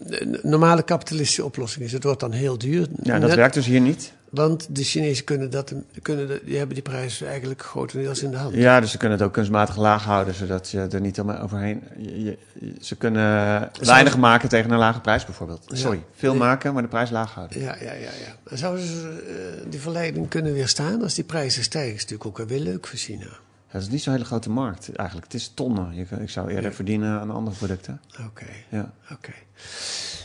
normale 0.43 0.83
kapitalistische 0.83 1.45
oplossing 1.45 1.85
is, 1.85 1.93
het 1.93 2.05
wordt 2.05 2.21
dan 2.21 2.33
heel 2.33 2.59
duur. 2.59 2.87
Ja, 3.03 3.19
dat 3.19 3.29
Net- 3.29 3.39
werkt 3.39 3.55
dus 3.55 3.67
hier 3.67 3.81
niet. 3.81 4.13
Want 4.31 4.67
de 4.77 4.83
Chinezen 4.85 5.25
kunnen 5.25 5.51
dat, 5.51 5.75
kunnen 6.03 6.41
die 6.45 6.57
hebben 6.57 6.75
die 6.75 6.83
prijs 6.85 7.23
eigenlijk 7.23 7.63
grotendeels 7.63 8.23
in 8.23 8.31
de 8.31 8.37
hand. 8.37 8.55
Ja, 8.55 8.81
dus 8.81 8.91
ze 8.91 8.99
kunnen 8.99 9.19
het 9.19 9.27
ook 9.27 9.33
kunstmatig 9.33 9.77
laag 9.77 10.05
houden, 10.05 10.35
zodat 10.35 10.71
je 10.71 10.81
er 10.81 11.01
niet 11.01 11.21
om- 11.21 11.31
overheen... 11.31 11.83
je- 11.97 12.25
je- 12.25 12.39
je- 12.53 12.75
ze 12.81 12.97
kunnen 12.97 13.71
weinig 13.81 14.17
maken 14.17 14.49
tegen 14.49 14.71
een 14.71 14.79
lage 14.79 15.01
prijs 15.01 15.25
bijvoorbeeld. 15.25 15.65
Ja. 15.67 15.77
Sorry, 15.77 16.03
veel 16.15 16.35
maken, 16.35 16.73
maar 16.73 16.83
de 16.83 16.89
prijs 16.89 17.11
laag 17.11 17.35
houden. 17.35 17.61
Ja, 17.61 17.77
ja, 17.81 17.93
ja. 17.93 18.11
ja. 18.11 18.37
En 18.51 18.59
Zouden 18.59 18.85
ze 18.87 19.25
eh, 19.65 19.71
die 19.71 19.81
verleiding 19.81 20.29
kunnen 20.29 20.53
weerstaan 20.53 21.03
als 21.03 21.15
die 21.15 21.25
prijzen 21.25 21.63
stijgen? 21.63 21.95
is 21.95 22.01
natuurlijk 22.01 22.27
ook 22.29 22.37
wel 22.39 22.47
weer 22.47 22.61
leuk 22.61 22.87
voor 22.87 22.99
China. 22.99 23.27
Dat 23.73 23.83
is 23.83 23.89
niet 23.89 24.03
zo'n 24.03 24.13
hele 24.13 24.25
grote 24.25 24.51
markt 24.51 24.93
eigenlijk. 24.95 25.33
Het 25.33 25.41
is 25.41 25.53
tonnen. 25.55 25.95
Je, 25.95 26.07
ik 26.21 26.31
zou 26.31 26.51
eerder 26.51 26.73
verdienen 26.75 27.21
aan 27.21 27.31
andere 27.31 27.57
producten. 27.57 28.01
Oké, 28.27 28.47
Ja. 28.69 28.93
oké. 29.13 29.33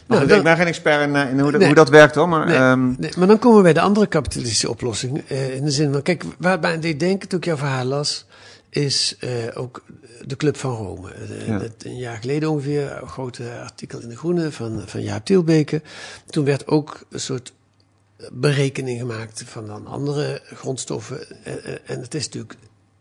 Nou, 0.08 0.28
dan- 0.28 0.38
ik 0.38 0.44
ben 0.44 0.58
geen 0.58 0.68
expert 0.68 1.08
in, 1.08 1.16
eh, 1.16 1.30
in 1.30 1.40
hoe, 1.40 1.52
Nee. 1.52 1.66
hoe 1.66 1.76
dat 1.76 1.90
werkt 1.90 2.16
hoor. 2.16 2.30
Maar 2.30 2.46
Nee, 2.46 2.56
ehm, 2.56 2.94
nee, 3.00 3.12
maar 3.18 3.28
dan 3.28 3.40
komen 3.40 3.58
we 3.58 3.64
bij 3.64 3.74
de 3.74 3.82
andere 3.82 4.08
kapitalistische 4.08 4.70
oplossing. 4.70 5.24
eh, 5.28 5.56
in 5.56 5.66
de 5.66 5.72
zin 5.72 5.92
van, 5.92 6.02
kijk, 6.02 6.24
waar 6.38 6.74
ik 6.74 6.82
deed 6.82 7.00
denken 7.00 7.28
toen 7.30 7.40
ik 7.40 7.46
jouw 7.46 7.58
verhaal 7.58 7.86
las, 7.86 8.26
is 8.70 9.16
eh, 9.20 9.30
ook 9.54 9.84
de 10.26 10.36
Club 10.36 10.58
van 10.58 10.76
Rome. 10.76 11.12
Ja. 11.48 11.58
dat- 11.60 11.72
een 11.84 11.98
jaar 11.98 12.18
geleden 12.18 12.50
ongeveer, 12.50 12.98
een 13.02 13.08
grote 13.10 13.44
artikel 13.64 14.00
in 14.00 14.10
De 14.10 14.18
Groene 14.18 14.52
van, 14.52 14.82
van 14.86 15.02
Jaap 15.02 15.26
Tielbeke. 15.26 15.82
Toen 16.26 16.46
werd 16.46 16.68
ook 16.68 17.00
een 17.10 17.20
soort 17.20 17.54
berekening 18.32 19.00
gemaakt 19.00 19.44
van 19.46 19.68
dan 19.68 19.88
andere 19.88 20.42
grondstoffen. 20.54 21.44
En 21.86 22.00
het 22.00 22.14
is 22.16 22.24
natuurlijk 22.26 22.56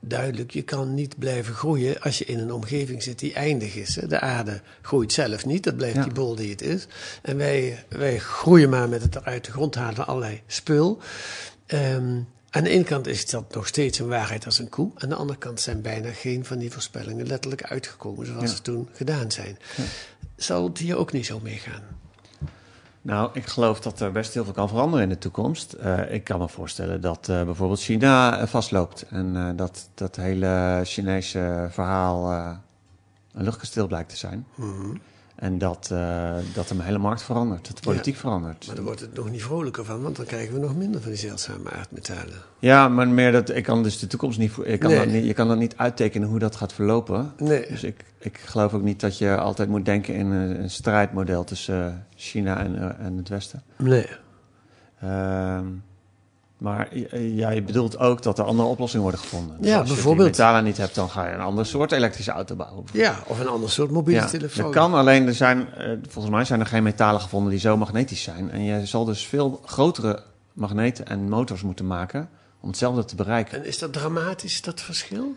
duidelijk, 0.05 0.51
je 0.51 0.63
kan 0.63 0.95
niet 0.95 1.19
blijven 1.19 1.55
groeien 1.55 2.01
als 2.01 2.19
je 2.19 2.25
in 2.25 2.39
een 2.39 2.53
omgeving 2.53 3.03
zit 3.03 3.19
die 3.19 3.33
eindig 3.33 3.75
is. 3.75 3.97
hè. 3.97 4.07
De 4.07 4.21
aarde 4.21 4.61
groeit 4.83 5.13
zelf 5.13 5.47
niet, 5.47 5.65
dat 5.65 5.77
blijft 5.77 5.97
Ja. 5.97 6.03
die 6.03 6.13
bol 6.13 6.35
die 6.35 6.51
het 6.51 6.63
is. 6.63 6.87
En 7.23 7.37
wij, 7.37 7.85
wij 7.89 8.19
groeien 8.19 8.69
maar 8.71 8.89
met 8.89 9.03
het 9.03 9.25
uit 9.25 9.45
de 9.45 9.51
grond 9.53 9.75
halen 9.75 9.95
van 9.95 10.07
allerlei 10.07 10.41
spul. 10.47 10.99
Ehm, 11.67 12.19
aan 12.51 12.65
de 12.65 12.71
ene 12.71 12.85
kant 12.85 13.07
is 13.07 13.27
dat 13.31 13.55
nog 13.55 13.67
steeds 13.67 13.99
een 13.99 14.09
waarheid 14.09 14.45
als 14.47 14.59
een 14.59 14.69
koe. 14.69 14.91
Aan 14.95 15.09
de 15.09 15.15
andere 15.15 15.39
kant 15.39 15.61
zijn 15.61 15.81
bijna 15.81 16.11
geen 16.13 16.45
van 16.45 16.59
die 16.59 16.71
voorspellingen 16.73 17.27
letterlijk 17.27 17.63
uitgekomen 17.63 18.27
zoals 18.27 18.51
Ja. 18.51 18.57
ze 18.57 18.63
toen 18.63 18.89
gedaan 18.93 19.31
zijn. 19.31 19.59
Zal 20.37 20.65
het 20.65 20.79
hier 20.79 20.97
ook 20.97 21.13
niet 21.13 21.27
zo 21.27 21.41
meegaan? 21.43 21.83
Nou, 23.05 23.31
ik 23.33 23.47
geloof 23.47 23.81
dat 23.81 24.01
er 24.01 24.13
best 24.13 24.35
heel 24.35 24.45
veel 24.45 24.53
kan 24.53 24.69
veranderen 24.69 25.03
in 25.03 25.09
de 25.09 25.19
toekomst. 25.19 25.73
Eh, 25.73 26.13
ik 26.13 26.25
kan 26.25 26.39
me 26.39 26.49
voorstellen 26.49 27.01
dat 27.01 27.29
eh, 27.29 27.45
bijvoorbeeld 27.45 27.81
China 27.81 28.39
eh, 28.39 28.47
vastloopt. 28.47 29.07
En 29.11 29.57
dat 29.57 29.89
dat 29.95 30.17
hele 30.17 30.81
Chinese 30.85 31.69
verhaal 31.71 32.33
een 33.33 33.45
luchtkasteel 33.45 33.87
blijkt 33.87 34.09
te 34.09 34.17
zijn. 34.17 34.47
En 35.43 35.59
dat, 35.59 35.89
eh, 35.93 36.35
dat 36.55 36.69
de 36.69 36.75
hele 36.83 36.99
markt 36.99 37.23
verandert, 37.23 37.67
dat 37.67 37.77
de 37.77 37.83
politiek 37.83 38.17
verandert. 38.17 38.67
Maar 38.67 38.75
dan 38.77 38.85
wordt 38.85 39.01
het 39.01 39.15
nog 39.15 39.31
niet 39.31 39.43
vrolijker 39.43 39.85
van, 39.85 40.03
want 40.03 40.17
dan 40.17 40.25
krijgen 40.25 40.55
we 40.55 40.61
nog 40.61 40.77
minder 40.77 41.01
van 41.01 41.11
die 41.11 41.21
zeldzame 41.21 41.71
aardmetalen. 41.71 42.35
Ja, 42.59 42.89
maar 42.89 43.09
meer 43.09 43.33
dat 43.33 43.51
ik 43.51 43.65
kan 43.65 43.83
dus 43.83 43.99
de 43.99 44.07
toekomst 44.07 44.39
niet. 44.39 44.53
Ik 44.63 44.81
kan 44.81 44.91
Nee. 44.91 44.99
dat 44.99 45.09
niet 45.09 45.25
je 45.25 45.33
kan 45.33 45.49
dat 45.49 45.59
niet 45.59 45.77
uittekenen 45.77 46.29
hoe 46.29 46.39
dat 46.39 46.57
gaat 46.57 46.73
verlopen. 46.73 47.33
Nee. 47.39 47.67
Dus 47.69 47.83
ik, 47.85 48.05
ik 48.19 48.39
geloof 48.39 48.75
ook 48.75 48.83
niet 48.83 49.01
dat 49.01 49.19
je 49.19 49.37
altijd 49.37 49.69
moet 49.69 49.85
denken 49.85 50.15
in 50.15 50.27
een, 50.27 50.63
een 50.63 50.71
strijdmodel 50.71 51.45
tussen 51.45 51.87
eh, 51.87 51.95
China 52.17 52.59
en, 52.59 52.79
eh, 52.79 53.07
en 53.07 53.17
het 53.17 53.29
Westen. 53.29 53.63
Nee. 53.79 54.07
Ehm, 55.01 55.67
maar 56.63 56.89
j- 56.97 57.17
ja, 57.17 57.51
je 57.51 57.63
bedoelt 57.63 57.99
ook 57.99 58.23
dat 58.23 58.39
er 58.39 58.45
andere 58.45 58.69
oplossingen 58.69 59.03
worden 59.03 59.21
gevonden. 59.21 59.57
Dus 59.61 59.71
Ja, 59.71 59.79
als 59.79 59.89
bijvoorbeeld. 59.89 60.29
je 60.29 60.33
die 60.35 60.43
metalen 60.43 60.65
niet 60.65 60.77
hebt, 60.77 60.95
dan 60.95 61.09
ga 61.11 61.27
je 61.27 61.35
een 61.35 61.41
ander 61.41 61.67
soort 61.67 61.93
elektrische 61.93 62.31
auto 62.31 62.55
bouwen. 62.57 62.85
Ja, 62.93 63.15
of 63.27 63.41
een 63.41 63.49
ander 63.49 63.71
soort 63.71 63.91
mobiele 63.91 64.21
Ja, 64.21 64.27
telefoon. 64.27 64.65
dat 64.65 64.73
kan, 64.73 64.95
alleen 64.95 65.27
er 65.27 65.35
zijn, 65.35 65.73
eh, 65.75 65.91
volgens 66.09 66.35
mij 66.35 66.45
zijn 66.45 66.61
er 66.61 66.67
geen 66.67 66.83
metalen 66.83 67.21
gevonden 67.21 67.51
die 67.51 67.61
zo 67.61 67.77
magnetisch 67.77 68.23
zijn. 68.23 68.51
En 68.51 68.63
je 68.65 68.87
zal 68.87 69.05
dus 69.05 69.27
veel 69.27 69.61
grotere 69.65 70.23
magneten 70.53 71.07
en 71.07 71.29
motors 71.29 71.63
moeten 71.63 71.87
maken 71.87 72.29
om 72.61 72.69
hetzelfde 72.69 73.05
te 73.05 73.15
bereiken. 73.17 73.59
En 73.59 73.65
is 73.67 73.79
dat 73.79 73.93
dramatisch, 73.93 74.63
dat 74.63 74.81
verschil? 74.81 75.35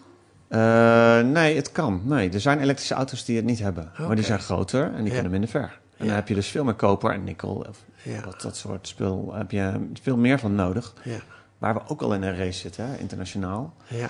Eh, 0.48 1.20
nee, 1.22 1.56
het 1.56 1.72
kan. 1.72 2.02
Nee, 2.04 2.30
er 2.30 2.40
zijn 2.42 2.60
elektrische 2.60 2.94
auto's 2.94 3.26
die 3.26 3.36
het 3.36 3.46
niet 3.46 3.60
hebben. 3.60 3.92
Maar 4.08 4.16
die 4.16 4.26
zijn 4.26 4.40
groter 4.40 4.84
en 4.84 4.98
die 4.98 5.06
Ja. 5.06 5.14
kunnen 5.14 5.32
minder 5.32 5.50
ver. 5.50 5.80
En 5.98 6.06
dan 6.06 6.16
heb 6.16 6.28
je 6.28 6.34
dus 6.34 6.48
veel 6.48 6.64
meer 6.64 6.74
koper 6.74 7.12
en 7.12 7.24
nikkel. 7.24 7.66
Of 7.70 7.78
Ja. 8.04 8.22
wat, 8.26 8.42
dat 8.42 8.58
soort 8.58 8.88
spul 8.88 9.34
heb 9.34 9.52
je 9.52 9.88
veel 10.02 10.18
meer 10.18 10.40
van 10.40 10.56
nodig. 10.56 10.94
Ja, 11.04 11.20
Waar 11.58 11.74
we 11.74 11.82
ook 11.88 12.02
al 12.02 12.14
in 12.14 12.22
een 12.22 12.38
race 12.38 12.60
zitten, 12.60 12.86
hè, 12.88 12.98
internationaal. 12.98 13.74
ja. 13.88 14.10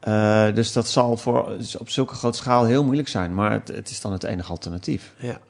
Eh, 0.00 0.54
dus 0.54 0.72
dat 0.72 0.88
zal 0.88 1.16
voor, 1.16 1.48
dus 1.58 1.76
op 1.76 1.88
zulke 1.90 2.14
grote 2.14 2.38
schaal 2.38 2.64
heel 2.64 2.84
moeilijk 2.84 3.08
zijn. 3.08 3.34
Maar 3.34 3.50
het, 3.50 3.68
het 3.68 3.90
is 3.90 4.00
dan 4.00 4.12
het 4.12 4.22
enige 4.24 4.50
alternatief. 4.50 5.12
ja. 5.18 5.40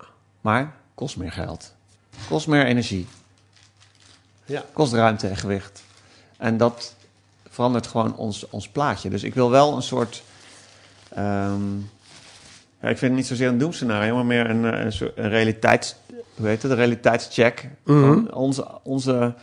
Maar 0.40 0.74
kost 0.94 1.16
meer 1.16 1.32
geld. 1.32 1.74
Kost 2.28 2.46
meer 2.46 2.64
energie. 2.66 3.06
Ja. 4.44 4.64
Kost 4.72 4.92
ruimte 4.92 5.28
en 5.28 5.36
gewicht. 5.36 5.82
En 6.36 6.56
dat 6.56 6.94
verandert 7.48 7.86
gewoon 7.86 8.16
ons, 8.16 8.48
ons 8.48 8.68
plaatje. 8.68 9.10
Dus 9.10 9.22
ik 9.22 9.34
wil 9.34 9.50
wel 9.50 9.76
een 9.76 9.82
soort... 9.82 10.22
ehm, 11.08 11.62
ja, 12.84 12.90
ik 12.90 12.98
vind 12.98 13.10
het 13.10 13.20
niet 13.20 13.26
zozeer 13.26 13.48
een 13.48 13.58
doemscenario, 13.58 14.14
maar 14.14 14.26
meer 14.26 14.50
een, 14.50 14.64
eh, 14.64 14.84
een, 14.84 15.10
een 15.14 15.28
realiteits... 15.28 15.96
Hoe 16.36 16.46
heet 16.46 16.62
het? 16.62 16.70
Een 16.70 16.76
realiteitscheck. 16.76 17.68
Van 17.84 18.34
onze, 18.34 18.66
onze 18.82 19.34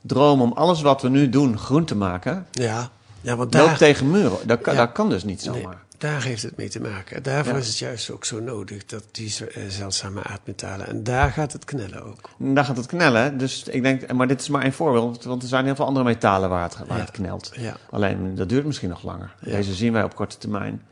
droom 0.00 0.40
om 0.40 0.52
alles 0.52 0.82
wat 0.82 1.02
we 1.02 1.08
nu 1.08 1.28
doen 1.28 1.58
groen 1.58 1.84
te 1.84 1.96
maken... 1.96 2.46
Ja, 2.50 2.90
ja 3.20 3.36
want 3.36 3.54
loopt 3.54 3.66
daar, 3.66 3.76
tegen 3.76 4.10
muren. 4.10 4.38
Dat 4.46 4.60
Ja. 4.64 4.74
dat 4.74 4.92
kan 4.92 5.08
dus 5.08 5.24
niet 5.24 5.44
nee, 5.44 5.60
zomaar. 5.60 5.82
daar 5.98 6.22
heeft 6.22 6.42
het 6.42 6.56
mee 6.56 6.68
te 6.68 6.80
maken. 6.80 7.22
Daarvoor 7.22 7.52
Ja. 7.52 7.58
is 7.58 7.68
het 7.68 7.78
juist 7.78 8.10
ook 8.10 8.24
zo 8.24 8.40
nodig, 8.40 8.84
dat 8.84 9.04
die 9.12 9.34
eh, 9.54 9.62
zeldzame 9.68 10.22
aardmetalen. 10.22 10.86
En 10.86 11.02
daar 11.04 11.30
gaat 11.30 11.52
het 11.52 11.64
knellen 11.64 12.04
ook. 12.04 12.30
En 12.38 12.54
Daar 12.54 12.64
gaat 12.64 12.76
het 12.76 12.86
knellen. 12.86 13.38
Dus 13.38 13.62
ik 13.64 13.82
denk, 13.82 14.12
maar 14.12 14.26
dit 14.28 14.40
is 14.40 14.48
maar 14.48 14.62
één 14.62 14.72
voorbeeld. 14.72 15.24
Want 15.24 15.42
er 15.42 15.48
zijn 15.48 15.64
heel 15.64 15.74
veel 15.74 15.86
andere 15.86 16.04
metalen 16.04 16.48
waar 16.48 16.62
het, 16.62 16.76
waar 16.86 16.98
het 17.00 17.10
knelt. 17.10 17.50
Ja, 17.56 17.76
Alleen 17.90 18.34
dat 18.34 18.48
duurt 18.48 18.66
misschien 18.66 18.88
nog 18.88 19.02
langer. 19.02 19.34
Deze 19.40 19.74
zien 19.74 19.92
wij 19.92 20.02
op 20.02 20.14
korte 20.14 20.38
termijn. 20.38 20.82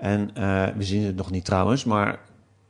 En 0.00 0.30
eh, 0.34 0.66
we 0.76 0.82
zien 0.84 1.04
het 1.04 1.16
nog 1.16 1.30
niet 1.30 1.44
trouwens, 1.44 1.84
maar 1.84 2.18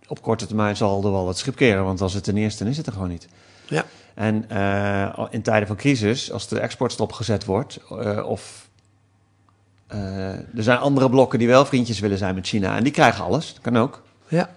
op 0.09 0.23
korte 0.23 0.47
termijn 0.47 0.77
zal 0.77 1.05
er 1.05 1.13
wel 1.13 1.25
wat 1.25 1.39
schip 1.39 1.57
keren. 1.57 1.85
Want 1.85 2.01
als 2.01 2.15
het 2.15 2.27
er 2.27 2.33
niet 2.33 2.61
is, 2.61 2.77
het 2.77 2.87
er 2.87 2.93
gewoon 2.93 3.09
niet. 3.09 3.29
ja, 3.69 3.85
En 4.15 4.49
eh, 4.49 5.27
in 5.31 5.43
tijden 5.43 5.67
van 5.67 5.77
crisis, 5.77 6.33
als 6.33 6.49
de 6.49 6.61
export 6.61 6.93
stopgezet 6.93 7.45
wordt, 7.45 7.81
eh, 8.01 8.27
of 8.27 8.69
er 10.55 10.63
zijn 10.63 10.79
andere 10.79 11.11
blokken 11.11 11.39
die 11.39 11.49
wel 11.49 11.65
vriendjes 11.65 11.99
willen 12.01 12.19
zijn 12.19 12.35
met 12.35 12.47
China 12.47 12.77
en 12.77 12.83
die 12.83 12.93
krijgen 12.93 13.25
alles, 13.25 13.53
dat 13.55 13.63
kan 13.63 13.77
ook. 13.79 14.03
ja. 14.29 14.51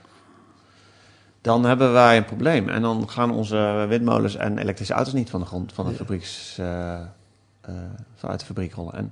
Dan 1.41 1.63
hebben 1.65 1.93
wij 1.93 2.17
een 2.17 2.25
probleem. 2.25 2.69
En 2.69 2.81
dan 2.81 3.09
gaan 3.09 3.31
onze 3.31 3.85
windmolens 3.89 4.35
en 4.35 4.57
elektrische 4.57 4.93
auto's 4.93 5.13
niet 5.13 5.29
van 5.29 5.39
de 5.39 5.45
grond 5.45 5.73
van 5.73 5.85
de 5.85 5.91
Ja. 5.91 5.97
fabrieks, 5.97 6.55
vanuit 8.15 8.39
de 8.39 8.45
fabriek 8.45 8.73
rollen. 8.73 8.93
En 8.93 9.11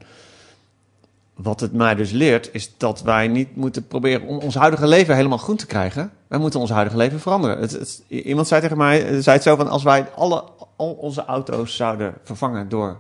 wat 1.41 1.59
het 1.59 1.73
mij 1.73 1.95
dus 1.95 2.11
leert, 2.11 2.49
is 2.53 2.73
dat 2.77 3.01
wij 3.01 3.27
niet 3.27 3.55
moeten 3.55 3.87
proberen 3.87 4.27
om 4.27 4.37
ons 4.37 4.55
huidige 4.55 4.87
leven 4.87 5.15
helemaal 5.15 5.37
groen 5.37 5.55
te 5.55 5.65
krijgen. 5.65 6.11
Wij 6.27 6.39
moeten 6.39 6.59
ons 6.59 6.69
huidige 6.69 6.97
leven 6.97 7.19
veranderen. 7.19 7.59
Het, 7.59 7.71
het- 7.71 8.03
iemand 8.07 8.47
zei 8.47 8.61
tegen 8.61 8.77
mij, 8.77 9.05
eh, 9.05 9.09
zei 9.19 9.35
het 9.35 9.43
zo 9.43 9.55
van, 9.55 9.67
als 9.69 9.83
wij 9.83 10.09
alle, 10.15 10.43
al 10.75 10.91
onze 10.93 11.25
auto's 11.25 11.75
zouden 11.75 12.13
vervangen 12.23 12.69
door 12.69 12.99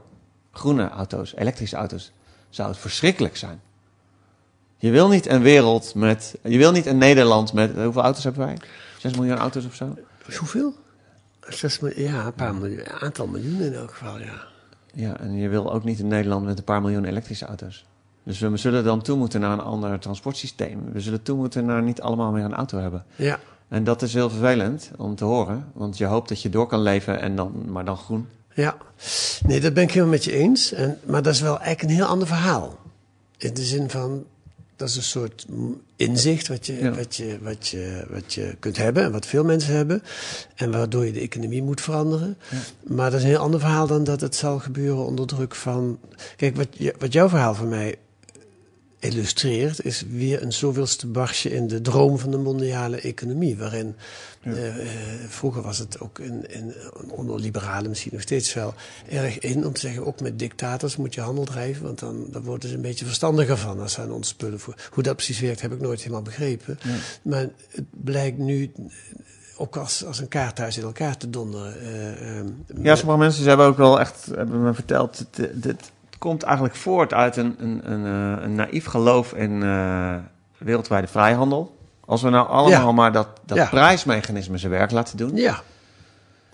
groene 0.51 0.89
auto's, 0.89 1.35
elektrische 1.35 1.75
auto's, 1.75 2.11
zou 2.49 2.69
het 2.69 2.77
verschrikkelijk 2.77 3.37
zijn. 3.37 3.61
Je 4.77 4.91
wil 4.91 5.07
niet 5.09 5.27
een 5.27 5.41
wereld 5.41 5.95
met, 5.95 6.35
je 6.43 6.57
wil 6.57 6.71
niet 6.71 6.85
een 6.85 6.97
Nederland 6.97 7.53
met, 7.53 7.75
hoeveel 7.75 8.01
auto's 8.03 8.23
hebben 8.23 8.45
wij? 8.45 8.57
6 8.97 9.15
miljoen 9.15 9.37
auto's 9.37 9.65
of 9.65 9.75
zo? 9.75 9.97
Hoeveel? 10.37 10.73
Zes 11.41 11.79
miljoen, 11.79 12.03
ja, 12.03 12.25
een 12.25 12.33
paar 12.33 12.55
miljoen, 12.55 12.79
een 12.79 12.99
aantal 12.99 13.27
miljoen 13.27 13.61
in 13.61 13.73
elk 13.73 13.91
geval, 13.91 14.19
ja. 14.19 14.41
Ja, 14.93 15.19
en 15.19 15.33
je 15.35 15.49
wil 15.49 15.73
ook 15.73 15.83
niet 15.83 15.99
een 15.99 16.07
Nederland 16.07 16.45
met 16.45 16.57
een 16.57 16.63
paar 16.63 16.81
miljoen 16.81 17.05
elektrische 17.05 17.45
auto's. 17.45 17.85
Dus 18.23 18.39
we 18.39 18.57
zullen 18.57 18.83
dan 18.83 19.01
toe 19.01 19.17
moeten 19.17 19.39
naar 19.39 19.51
een 19.51 19.59
ander 19.61 19.99
transportsysteem. 19.99 20.79
We 20.93 20.99
zullen 20.99 21.21
toe 21.21 21.37
moeten 21.37 21.65
naar 21.65 21.81
niet 21.83 22.01
allemaal 22.01 22.31
meer 22.31 22.43
een 22.43 22.53
auto 22.53 22.77
hebben. 22.79 23.05
Ja, 23.15 23.39
En 23.67 23.83
dat 23.83 24.01
is 24.01 24.13
heel 24.13 24.29
vervelend 24.29 24.91
om 24.97 25.15
te 25.15 25.25
horen. 25.25 25.65
Want 25.73 25.97
je 25.97 26.05
hoopt 26.05 26.29
dat 26.29 26.41
je 26.41 26.49
door 26.49 26.67
kan 26.67 26.81
leven, 26.81 27.19
en 27.21 27.35
dan, 27.35 27.65
maar 27.67 27.85
dan 27.85 27.97
groen. 27.97 28.27
ja. 28.53 28.77
Nee, 29.45 29.59
dat 29.59 29.73
ben 29.73 29.83
ik 29.83 29.89
helemaal 29.91 30.13
met 30.13 30.23
je 30.23 30.31
eens. 30.33 30.71
En, 30.71 30.97
maar 31.05 31.21
dat 31.21 31.33
is 31.33 31.41
wel 31.41 31.59
eigenlijk 31.59 31.81
een 31.81 31.95
heel 31.95 32.05
ander 32.05 32.27
verhaal. 32.27 32.77
In 33.37 33.53
de 33.53 33.63
zin 33.63 33.89
van, 33.89 34.23
dat 34.75 34.89
is 34.89 34.95
een 34.95 35.03
soort 35.03 35.45
inzicht 35.95 36.47
wat 36.47 36.65
je, 36.65 36.73
Ja. 36.83 36.91
wat, 36.93 37.15
je, 37.15 37.37
wat, 37.41 37.67
je, 37.67 38.05
wat 38.09 38.33
je 38.33 38.55
kunt 38.59 38.77
hebben 38.77 39.03
en 39.03 39.11
wat 39.11 39.25
veel 39.25 39.43
mensen 39.43 39.73
hebben. 39.75 40.03
En 40.55 40.71
waardoor 40.71 41.05
je 41.05 41.11
de 41.11 41.19
economie 41.19 41.63
moet 41.63 41.81
veranderen. 41.81 42.37
Maar 42.83 43.09
dat 43.09 43.19
is 43.19 43.25
een 43.25 43.31
heel 43.31 43.39
ander 43.39 43.59
verhaal 43.59 43.87
dan 43.87 44.03
dat 44.03 44.21
het 44.21 44.35
zal 44.35 44.59
gebeuren 44.59 45.05
onder 45.05 45.27
druk 45.27 45.55
van... 45.55 45.99
Kijk, 46.37 46.55
wat, 46.55 46.67
je, 46.71 46.95
wat 46.99 47.13
jouw 47.13 47.29
verhaal 47.29 47.55
voor 47.55 47.67
mij 47.67 47.95
illustreert, 49.01 49.85
is 49.85 50.03
weer 50.09 50.41
een 50.41 50.53
zoveelste 50.53 51.07
barsje 51.07 51.49
in 51.51 51.67
de 51.67 51.81
droom 51.81 52.17
van 52.19 52.31
de 52.31 52.37
mondiale 52.37 53.01
economie. 53.01 53.57
Waarin 53.57 53.95
eh, 54.41 54.67
eh, 54.67 54.87
vroeger 55.27 55.61
was 55.61 55.77
het 55.77 55.99
ook 55.99 56.19
in, 56.19 56.49
in, 56.49 56.73
onder 57.09 57.39
liberalen 57.39 57.89
misschien 57.89 58.11
nog 58.13 58.21
steeds 58.21 58.53
wel 58.53 58.73
erg 59.09 59.39
in 59.39 59.65
om 59.65 59.73
te 59.73 59.79
zeggen: 59.79 60.05
ook 60.05 60.21
met 60.21 60.39
dictators 60.39 60.95
moet 60.97 61.13
je 61.13 61.21
handel 61.21 61.45
drijven, 61.45 61.83
want 61.83 61.99
dan, 61.99 62.25
dan 62.31 62.43
worden 62.43 62.69
ze 62.69 62.75
een 62.75 62.81
beetje 62.81 63.05
verstandiger 63.05 63.57
van 63.57 63.79
als 63.79 63.93
ze 63.93 64.01
aan 64.01 64.11
ons 64.11 64.27
spullen 64.27 64.59
voor. 64.59 64.75
Hoe 64.91 65.03
dat 65.03 65.15
precies 65.15 65.39
werkt, 65.39 65.61
heb 65.61 65.71
ik 65.73 65.81
nooit 65.81 65.99
helemaal 65.99 66.21
begrepen. 66.21 66.79
Maar 67.21 67.47
het 67.69 67.85
blijkt 67.89 68.37
nu. 68.37 68.71
Ook 69.57 69.77
als, 69.77 70.05
als 70.05 70.19
een 70.19 70.27
kaarthuis 70.27 70.77
in 70.77 70.83
elkaar 70.83 71.17
te 71.17 71.29
donderen. 71.29 71.81
eh, 71.81 72.37
ehm, 72.37 72.47
Ja, 72.81 72.95
sommige 72.95 73.19
mensen 73.19 73.43
ze 73.43 73.47
hebben 73.49 73.65
ook 73.67 73.77
wel 73.77 73.99
echt 73.99 74.25
hebben 74.35 74.63
me 74.63 74.73
verteld. 74.73 75.25
Het, 75.31 75.63
het 75.63 75.91
komt 76.21 76.43
eigenlijk 76.43 76.75
voort 76.75 77.13
uit 77.13 77.35
een, 77.37 77.55
een, 77.59 77.91
een, 77.91 78.05
eh, 78.37 78.43
een 78.43 78.55
naïef 78.55 78.85
geloof 78.85 79.33
in 79.33 79.63
eh, 79.63 80.15
wereldwijde 80.57 81.07
vrijhandel. 81.07 81.77
Als 82.05 82.21
we 82.21 82.29
nou 82.29 82.47
allemaal 82.47 82.85
Ja. 82.87 82.91
maar 82.91 83.11
dat, 83.11 83.27
dat 83.45 83.57
Ja. 83.57 83.65
prijsmechanisme 83.69 84.57
zijn 84.57 84.71
werk 84.71 84.91
laten 84.91 85.17
doen. 85.17 85.35
ja, 85.35 85.61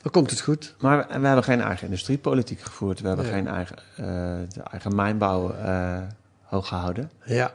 dan 0.02 0.12
komt 0.12 0.30
het 0.30 0.42
goed. 0.42 0.76
Maar 0.80 0.98
we, 0.98 1.20
we 1.20 1.26
hebben 1.26 1.44
geen 1.44 1.62
eigen 1.62 1.86
industriepolitiek 1.86 2.60
gevoerd. 2.60 3.02
We 3.02 3.08
hebben 3.08 3.26
Nee. 3.26 3.34
geen 3.34 3.48
eigen, 3.48 3.78
eh, 3.96 4.06
de 4.54 4.62
eigen 4.72 4.96
mijnbouw 4.96 5.52
eh, 5.54 5.98
hoog 6.44 6.68
gehouden. 6.68 7.12
Ja. 7.26 7.52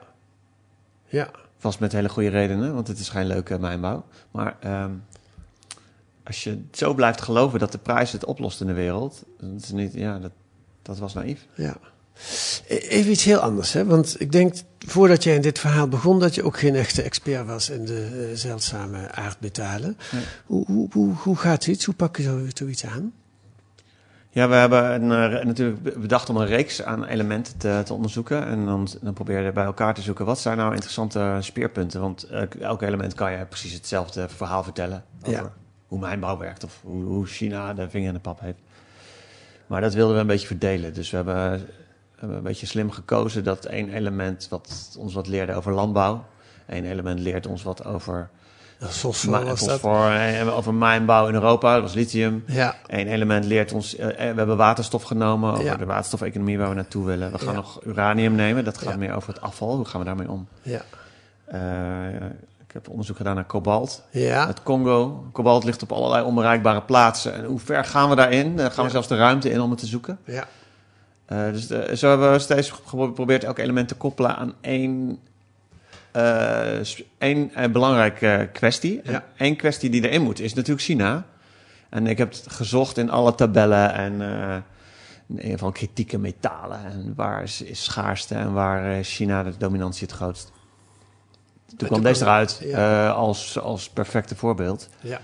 Ja. 1.07 1.29
Vast 1.59 1.81
met 1.81 1.93
hele 1.93 2.09
goede 2.09 2.29
redenen, 2.29 2.75
want 2.75 2.89
het 2.89 2.99
is 2.99 3.09
geen 3.09 3.27
leuke 3.27 3.59
mijnbouw. 3.59 4.05
Maar 4.31 4.57
ehm, 4.61 4.91
als 6.25 6.45
je 6.45 6.65
zo 6.73 6.95
blijft 6.95 7.21
geloven 7.21 7.59
dat 7.59 7.73
de 7.73 7.79
prijs 7.79 8.13
het 8.13 8.25
oplost 8.25 8.61
in 8.61 8.67
de 8.67 8.73
wereld, 8.73 9.23
dat, 9.41 9.63
is 9.63 9.71
niet, 9.71 9.93
ja, 9.93 10.19
dat, 10.19 10.33
dat 10.83 10.99
was 10.99 11.15
naïef. 11.15 11.47
Ja. 11.55 11.77
E- 12.69 12.75
Even 12.77 13.11
iets 13.11 13.25
heel 13.25 13.39
anders, 13.39 13.73
hè? 13.73 13.85
want 13.85 14.21
ik 14.21 14.33
denk 14.33 14.55
voordat 14.79 15.23
jij 15.25 15.35
in 15.35 15.41
dit 15.43 15.59
verhaal 15.59 15.89
begon 15.89 16.19
dat 16.21 16.35
je 16.35 16.43
ook 16.45 16.59
geen 16.59 16.75
echte 16.75 17.03
expert 17.03 17.47
was 17.47 17.71
in 17.71 17.85
de 17.85 18.29
eh, 18.31 18.37
zeldzame 18.37 19.11
aardmetalen. 19.11 19.97
Nee. 20.13 20.23
Hoe, 20.47 20.65
hoe, 20.67 20.89
hoe, 20.93 21.15
hoe 21.15 21.37
gaat 21.37 21.65
zoiets? 21.65 21.85
Hoe 21.85 21.95
pak 21.95 22.17
je 22.17 22.23
zo, 22.23 22.41
zoiets 22.55 22.87
aan? 22.87 23.13
Ja, 24.31 24.49
we 24.49 24.55
hebben 24.55 25.03
een, 25.03 25.33
eh, 25.39 25.45
natuurlijk 25.45 25.83
be- 25.83 25.99
bedacht 25.99 26.29
om 26.29 26.37
een 26.37 26.47
reeks 26.47 26.83
aan 26.83 27.05
elementen 27.05 27.59
te, 27.59 27.83
te 27.85 27.95
onderzoeken. 27.95 28.47
En 28.47 28.65
dan, 28.67 28.89
dan 29.01 29.15
je 29.27 29.51
bij 29.55 29.65
elkaar 29.65 29.95
te 29.95 30.03
zoeken 30.03 30.25
wat 30.25 30.39
zijn 30.41 30.57
nou 30.57 30.73
interessante 30.73 31.37
speerpunten. 31.41 32.01
Want 32.01 32.23
eh, 32.23 32.43
elk 32.61 32.83
element 32.83 33.15
kan 33.15 33.33
je 33.33 33.45
precies 33.47 33.73
hetzelfde 33.73 34.29
verhaal 34.29 34.63
vertellen 34.63 35.05
over 35.23 35.33
Ja. 35.33 35.53
hoe 35.87 35.99
mijnbouw 35.99 36.37
werkt 36.39 36.65
of 36.65 36.81
hoe, 36.83 37.05
hoe 37.05 37.27
China 37.27 37.75
de 37.75 37.91
vinger 37.91 38.09
in 38.09 38.15
de 38.15 38.21
pap 38.21 38.41
heeft. 38.41 38.59
Maar 39.67 39.81
dat 39.81 39.95
wilden 39.95 40.15
we 40.15 40.21
een 40.21 40.27
beetje 40.27 40.47
verdelen. 40.47 40.95
Dus 40.95 41.11
we 41.11 41.17
we 41.17 41.17
hebben 41.17 41.67
een 42.31 42.43
beetje 42.43 42.67
slim 42.67 42.91
gekozen 42.91 43.45
dat 43.45 43.65
één 43.65 43.89
element 43.93 44.47
wat 44.51 44.97
ons 44.99 45.15
wat 45.15 45.27
leerde 45.29 45.55
over 45.55 45.73
landbouw. 45.73 46.25
Eén 46.67 46.85
element 46.85 47.21
leert 47.21 47.47
ons 47.47 47.63
wat 47.63 47.85
over, 47.85 48.29
Fosfor 48.81 49.45
was 49.45 49.67
eh, 49.83 50.57
over 50.57 50.75
mijnbouw 50.75 51.27
in 51.29 51.35
Europa. 51.35 51.73
Dat 51.75 51.83
was 51.83 51.95
lithium. 51.95 52.45
Ja, 52.47 52.75
Eén 52.87 53.07
element 53.09 53.45
leert 53.45 53.73
ons, 53.73 53.97
eh, 53.97 54.09
eh, 54.09 54.17
we 54.17 54.23
hebben 54.39 54.57
waterstof 54.57 55.03
genomen 55.03 55.51
over 55.53 55.65
Ja. 55.65 55.77
de 55.77 55.85
waterstofeconomie 55.87 56.59
waar 56.59 56.69
we 56.69 56.75
naartoe 56.75 57.05
willen. 57.05 57.33
We 57.33 57.39
gaan 57.39 57.49
Ja. 57.49 57.55
nog 57.55 57.81
uranium 57.85 58.35
nemen, 58.35 58.65
dat 58.65 58.79
gaat 58.79 58.97
meer 58.97 59.15
over 59.15 59.33
het 59.33 59.41
afval. 59.43 59.77
Hoe 59.77 59.85
gaan 59.85 60.01
we 60.01 60.07
daarmee 60.07 60.31
om? 60.31 60.49
ja. 60.63 60.81
Eh, 61.45 62.25
ik 62.67 62.73
heb 62.79 62.89
onderzoek 62.89 63.17
gedaan 63.17 63.35
naar 63.35 63.45
kobalt. 63.45 64.03
Ja, 64.11 64.47
Het 64.47 64.63
Congo, 64.63 65.25
kobalt 65.33 65.65
ligt 65.65 65.83
op 65.83 65.93
allerlei 65.93 66.25
onbereikbare 66.25 66.83
plaatsen. 66.83 67.35
En 67.35 67.45
hoe 67.45 67.59
ver 67.59 67.85
gaan 67.85 68.09
we 68.09 68.17
daarin? 68.17 68.59
Eh, 68.59 68.67
gaan 68.71 68.85
we 68.85 68.91
zelfs 68.91 69.09
de 69.09 69.17
ruimte 69.17 69.51
in 69.51 69.61
om 69.61 69.71
het 69.71 69.79
te 69.79 69.87
zoeken? 69.87 70.19
ja, 70.25 70.47
Eh, 71.27 71.51
dus 71.53 71.67
de- 71.67 71.97
zo 71.97 72.09
hebben 72.09 72.33
we 72.33 72.39
steeds 72.39 72.71
geprobeerd 72.71 73.45
elk 73.45 73.59
element 73.59 73.89
te 73.89 73.95
koppelen 73.95 74.37
aan 74.37 74.55
één, 74.61 75.19
eh, 76.13 76.79
sp- 76.83 77.05
één 77.19 77.55
eh, 77.55 77.71
belangrijke 77.71 78.49
kwestie. 78.53 79.01
Ja. 79.05 79.25
Eén 79.37 79.57
kwestie 79.57 79.91
die 79.91 80.09
erin 80.09 80.23
moet 80.23 80.41
is 80.41 80.55
natuurlijk 80.55 80.85
China. 80.87 81.25
En 81.89 82.07
ik 82.07 82.19
heb 82.19 82.31
het 82.31 82.45
gezocht 82.49 82.97
in 82.99 83.11
alle 83.11 83.35
tabellen 83.35 83.93
en 83.95 84.23
eh, 84.23 84.57
in 85.29 85.37
ieder 85.37 85.51
geval 85.51 85.73
kritieke 85.73 86.19
metalen. 86.19 86.85
En 86.85 87.13
waar 87.17 87.43
is, 87.43 87.63
is 87.63 87.85
schaarste 87.85 88.35
en 88.35 88.53
waar 88.53 89.03
China 89.05 89.43
de 89.43 89.53
dominantie 89.59 90.07
het 90.07 90.17
grootst. 90.17 90.53
Toen 91.77 91.89
kwam 91.89 92.03
deze 92.03 92.23
eruit 92.25 92.61
ja. 92.65 93.07
eh, 93.09 93.15
als, 93.17 93.59
als 93.59 93.89
perfecte 93.89 94.37
voorbeeld. 94.37 94.89
ja. 95.01 95.21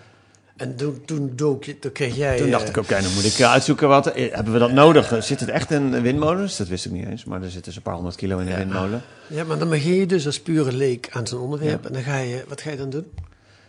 En 0.59 0.77
toen, 0.77 1.03
toen, 1.05 1.33
dook 1.35 1.65
je, 1.65 1.79
toen 1.79 1.93
kreeg 1.93 2.17
jij... 2.17 2.37
Toen 2.37 2.51
dacht 2.51 2.63
eh, 2.63 2.69
ik, 2.69 2.77
oké, 2.77 3.01
dan 3.03 3.15
moet 3.15 3.25
ik 3.25 3.39
eh, 3.39 3.51
uitzoeken 3.51 3.89
wat. 3.89 4.07
eh, 4.07 4.35
Hebben 4.35 4.53
we 4.53 4.59
dat 4.59 4.73
nodig? 4.73 5.25
Zit 5.25 5.41
het 5.41 5.49
echt 5.49 5.71
in 5.71 6.03
windmolens? 6.03 6.57
Dat 6.57 6.69
wist 6.69 6.85
ik 6.85 6.93
niet 6.93 7.07
eens, 7.07 7.25
maar 7.25 7.39
er 7.43 7.45
zitten 7.51 7.63
dus 7.65 7.77
een 7.77 7.83
paar 7.83 7.95
honderd 7.95 8.17
kilo 8.17 8.39
in 8.39 8.47
Ja. 8.49 8.57
windmolen. 8.57 9.03
Ja, 9.27 9.45
maar 9.45 9.59
dan 9.59 9.69
begin 9.69 9.95
je 9.95 10.07
dus 10.07 10.27
als 10.27 10.41
pure 10.41 10.73
leek 10.73 11.09
aan 11.13 11.27
zo'n 11.27 11.41
onderwerp. 11.41 11.87
En 11.87 11.93
dan 11.93 12.03
ga 12.03 12.17
je... 12.17 12.45
Wat 12.49 12.61
ga 12.61 12.71
je 12.71 12.77
dan 12.77 12.91
doen? 12.91 13.07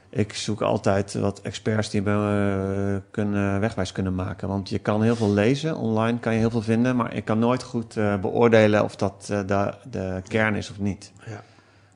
Ik 0.09 0.33
zoek 0.33 0.61
altijd 0.61 1.13
wat 1.13 1.41
experts 1.41 1.89
die 1.89 2.01
me 2.01 3.01
kunnen, 3.11 3.59
wegwijs 3.59 3.91
kunnen 3.91 4.15
maken. 4.15 4.47
Want 4.47 4.69
je 4.69 4.79
kan 4.79 5.03
heel 5.03 5.15
veel 5.15 5.33
lezen, 5.33 5.75
online 5.75 6.19
kan 6.19 6.33
je 6.33 6.39
heel 6.39 6.49
veel 6.49 6.61
vinden, 6.61 6.95
maar 6.95 7.13
ik 7.13 7.25
kan 7.25 7.39
nooit 7.39 7.63
goed 7.63 7.95
beoordelen 8.21 8.83
of 8.83 8.95
dat 8.95 9.25
de, 9.25 9.73
de 9.89 10.21
kern 10.27 10.55
is 10.55 10.69
of 10.69 10.79
niet. 10.79 11.11
Ja. 11.25 11.43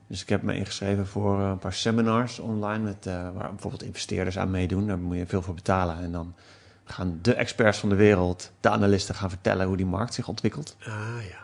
Dus 0.08 0.22
ik 0.22 0.30
heb 0.30 0.42
me 0.42 0.56
ingeschreven 0.56 1.08
voor 1.08 1.39
eh, 1.39 1.50
een 1.50 1.58
paar 1.58 1.74
seminars 1.74 2.39
online, 2.39 2.84
met, 2.84 3.06
eh, 3.06 3.13
waar 3.13 3.50
bijvoorbeeld 3.50 3.84
investeerders 3.84 4.38
aan 4.38 4.52
meedoen. 4.52 4.88
Daar 4.88 4.98
moet 4.98 5.18
je 5.18 5.26
veel 5.26 5.42
voor 5.42 5.54
betalen. 5.54 5.98
En 5.98 6.12
dan 6.12 6.36
gaan 6.84 7.20
de 7.22 7.34
experts 7.34 7.78
van 7.78 7.89
de 7.89 7.96
wereld, 7.96 8.52
de 8.60 8.70
analisten, 8.70 9.16
gaan 9.16 9.30
vertellen 9.30 9.68
hoe 9.68 9.78
die 9.78 9.86
markt 9.86 10.13
zich 10.13 10.28
ontwikkelt. 10.28 10.76
Ah, 10.80 10.96
ja. 11.30 11.38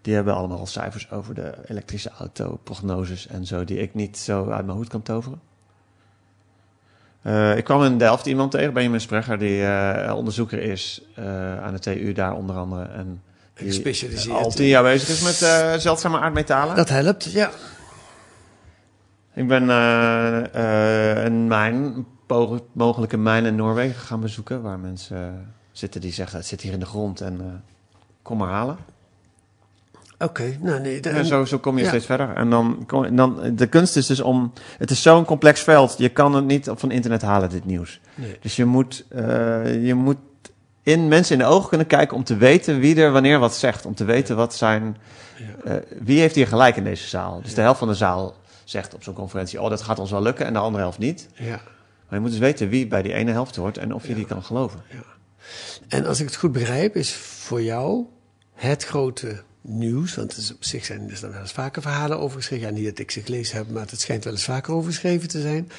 Die 0.00 0.14
hebben 0.14 0.34
allemaal 0.34 0.58
al 0.58 0.66
cijfers 0.66 1.10
over 1.10 1.34
de 1.34 1.54
elektrische 1.66 2.10
auto, 2.10 2.60
prognoses 2.62 3.26
en 3.26 3.46
zo, 3.46 3.64
die 3.64 3.78
ik 3.78 3.94
niet 3.94 4.18
zo 4.18 4.50
uit 4.50 4.64
mijn 4.66 4.76
hoed 4.76 4.88
kan 4.88 5.02
toveren. 5.02 5.40
Eh, 7.22 7.56
ik 7.56 7.64
kwam 7.64 7.82
in 7.82 7.98
Delft 7.98 8.26
iemand 8.26 8.50
tegen, 8.50 8.72
Benjamin 8.72 9.00
Sprecher, 9.00 9.38
die 9.38 9.64
onderzoeker 10.14 10.58
is 10.58 11.02
aan 11.62 11.72
de 11.72 11.78
TU 11.78 12.12
daar 12.12 12.34
onder 12.34 12.56
andere. 12.56 12.84
En 12.84 13.22
Gespecialiseerd. 13.54 14.36
al 14.36 14.50
tien 14.50 14.66
jaar 14.66 14.82
bezig 14.82 15.08
is 15.08 15.20
met 15.20 15.42
eh, 15.42 15.72
zeldzame 15.78 16.18
aardmetalen. 16.18 16.76
Dat 16.76 16.88
helpt, 16.88 17.24
ja. 17.32 17.50
Ik 19.34 19.48
ben 19.48 19.70
eh, 19.70 20.54
eh, 21.18 21.24
een 21.24 21.46
mijn, 21.46 22.06
mogelijke 22.72 23.16
mijn 23.16 23.44
in 23.44 23.54
Noorwegen 23.56 24.00
gaan 24.00 24.20
bezoeken, 24.20 24.62
waar 24.62 24.78
mensen 24.78 25.46
zitten 25.72 26.00
die 26.00 26.12
zeggen, 26.12 26.38
het 26.38 26.46
zit 26.46 26.60
hier 26.60 26.72
in 26.72 26.80
de 26.80 26.86
grond 26.86 27.20
en 27.20 27.40
eh, 27.40 27.46
kom 28.22 28.38
maar 28.38 28.48
halen. 28.48 28.76
Oké, 30.18 30.56
nou 30.60 30.80
nee. 30.80 31.00
de- 31.00 31.08
En 31.08 31.24
zo, 31.24 31.44
zo 31.44 31.58
kom 31.58 31.76
je 31.76 31.82
Ja. 31.82 31.88
steeds 31.88 32.06
verder. 32.06 32.34
En 32.34 32.50
dan, 32.50 32.86
dan, 33.12 33.54
de 33.56 33.66
kunst 33.66 33.96
is 33.96 34.06
dus 34.06 34.20
om. 34.20 34.52
Het 34.78 34.90
is 34.90 35.02
zo'n 35.02 35.24
complex 35.24 35.60
veld. 35.60 35.94
Je 35.98 36.08
kan 36.08 36.34
het 36.34 36.44
niet 36.44 36.68
van 36.74 36.90
internet 36.90 37.22
halen, 37.22 37.50
dit 37.50 37.64
nieuws. 37.64 38.00
Nee. 38.14 38.36
Dus 38.40 38.56
je 38.56 38.64
moet, 38.64 39.04
eh, 39.08 39.84
je 39.86 39.94
moet 39.94 40.16
in 40.82 41.08
mensen 41.08 41.32
in 41.32 41.38
de 41.38 41.50
ogen 41.50 41.68
kunnen 41.68 41.86
kijken 41.86 42.16
om 42.16 42.24
te 42.24 42.36
weten 42.36 42.78
wie 42.78 42.96
er 42.96 43.12
wanneer 43.12 43.38
wat 43.38 43.56
zegt. 43.56 43.86
Om 43.86 43.94
te 43.94 44.04
weten 44.04 44.36
wat 44.36 44.54
zijn. 44.54 44.96
Ja. 45.64 45.72
eh, 45.72 45.82
wie 46.00 46.20
heeft 46.20 46.34
hier 46.34 46.46
gelijk 46.46 46.76
in 46.76 46.84
deze 46.84 47.08
zaal? 47.08 47.40
Dus 47.42 47.54
de 47.54 47.60
helft 47.60 47.78
van 47.78 47.88
de 47.88 47.94
zaal 47.94 48.34
zegt 48.64 48.94
op 48.94 49.02
zo'n 49.02 49.14
conferentie: 49.14 49.60
Oh, 49.62 49.70
dat 49.70 49.82
gaat 49.82 49.98
ons 49.98 50.10
wel 50.10 50.22
lukken. 50.22 50.46
En 50.46 50.52
de 50.52 50.58
andere 50.58 50.82
helft 50.82 50.98
niet. 50.98 51.28
Ja. 51.34 51.60
Maar 52.08 52.20
je 52.20 52.20
moet 52.20 52.30
dus 52.30 52.38
weten 52.38 52.68
wie 52.68 52.86
bij 52.86 53.02
die 53.02 53.12
ene 53.12 53.30
helft 53.32 53.56
hoort 53.56 53.78
en 53.78 53.94
of 53.94 54.02
je 54.02 54.08
Ja. 54.08 54.14
die 54.14 54.26
kan 54.26 54.42
geloven. 54.42 54.80
En 55.88 56.06
als 56.06 56.20
ik 56.20 56.26
het 56.26 56.36
goed 56.36 56.52
begrijp, 56.52 56.96
is 56.96 57.12
voor 57.14 57.62
jou 57.62 58.04
het 58.54 58.84
grote 58.84 59.42
nieuws, 59.60 60.14
want 60.14 60.30
het 60.30 60.40
is 60.42 60.52
op 60.54 60.64
zich 60.64 60.84
zijn 60.84 61.10
er 61.10 61.30
wel 61.30 61.40
eens 61.40 61.52
vaker 61.52 61.82
verhalen 61.82 62.18
over 62.18 62.36
geschreven. 62.36 62.66
Ja, 62.66 62.72
niet 62.72 62.84
dat 62.84 62.98
ik 62.98 63.10
ze 63.10 63.20
gelezen 63.20 63.56
heb, 63.56 63.70
maar 63.70 63.86
het 63.90 64.00
schijnt 64.00 64.24
wel 64.24 64.32
eens 64.32 64.44
vaker 64.44 64.74
over 64.74 64.90
geschreven 64.90 65.28
te 65.28 65.40
zijn. 65.40 65.70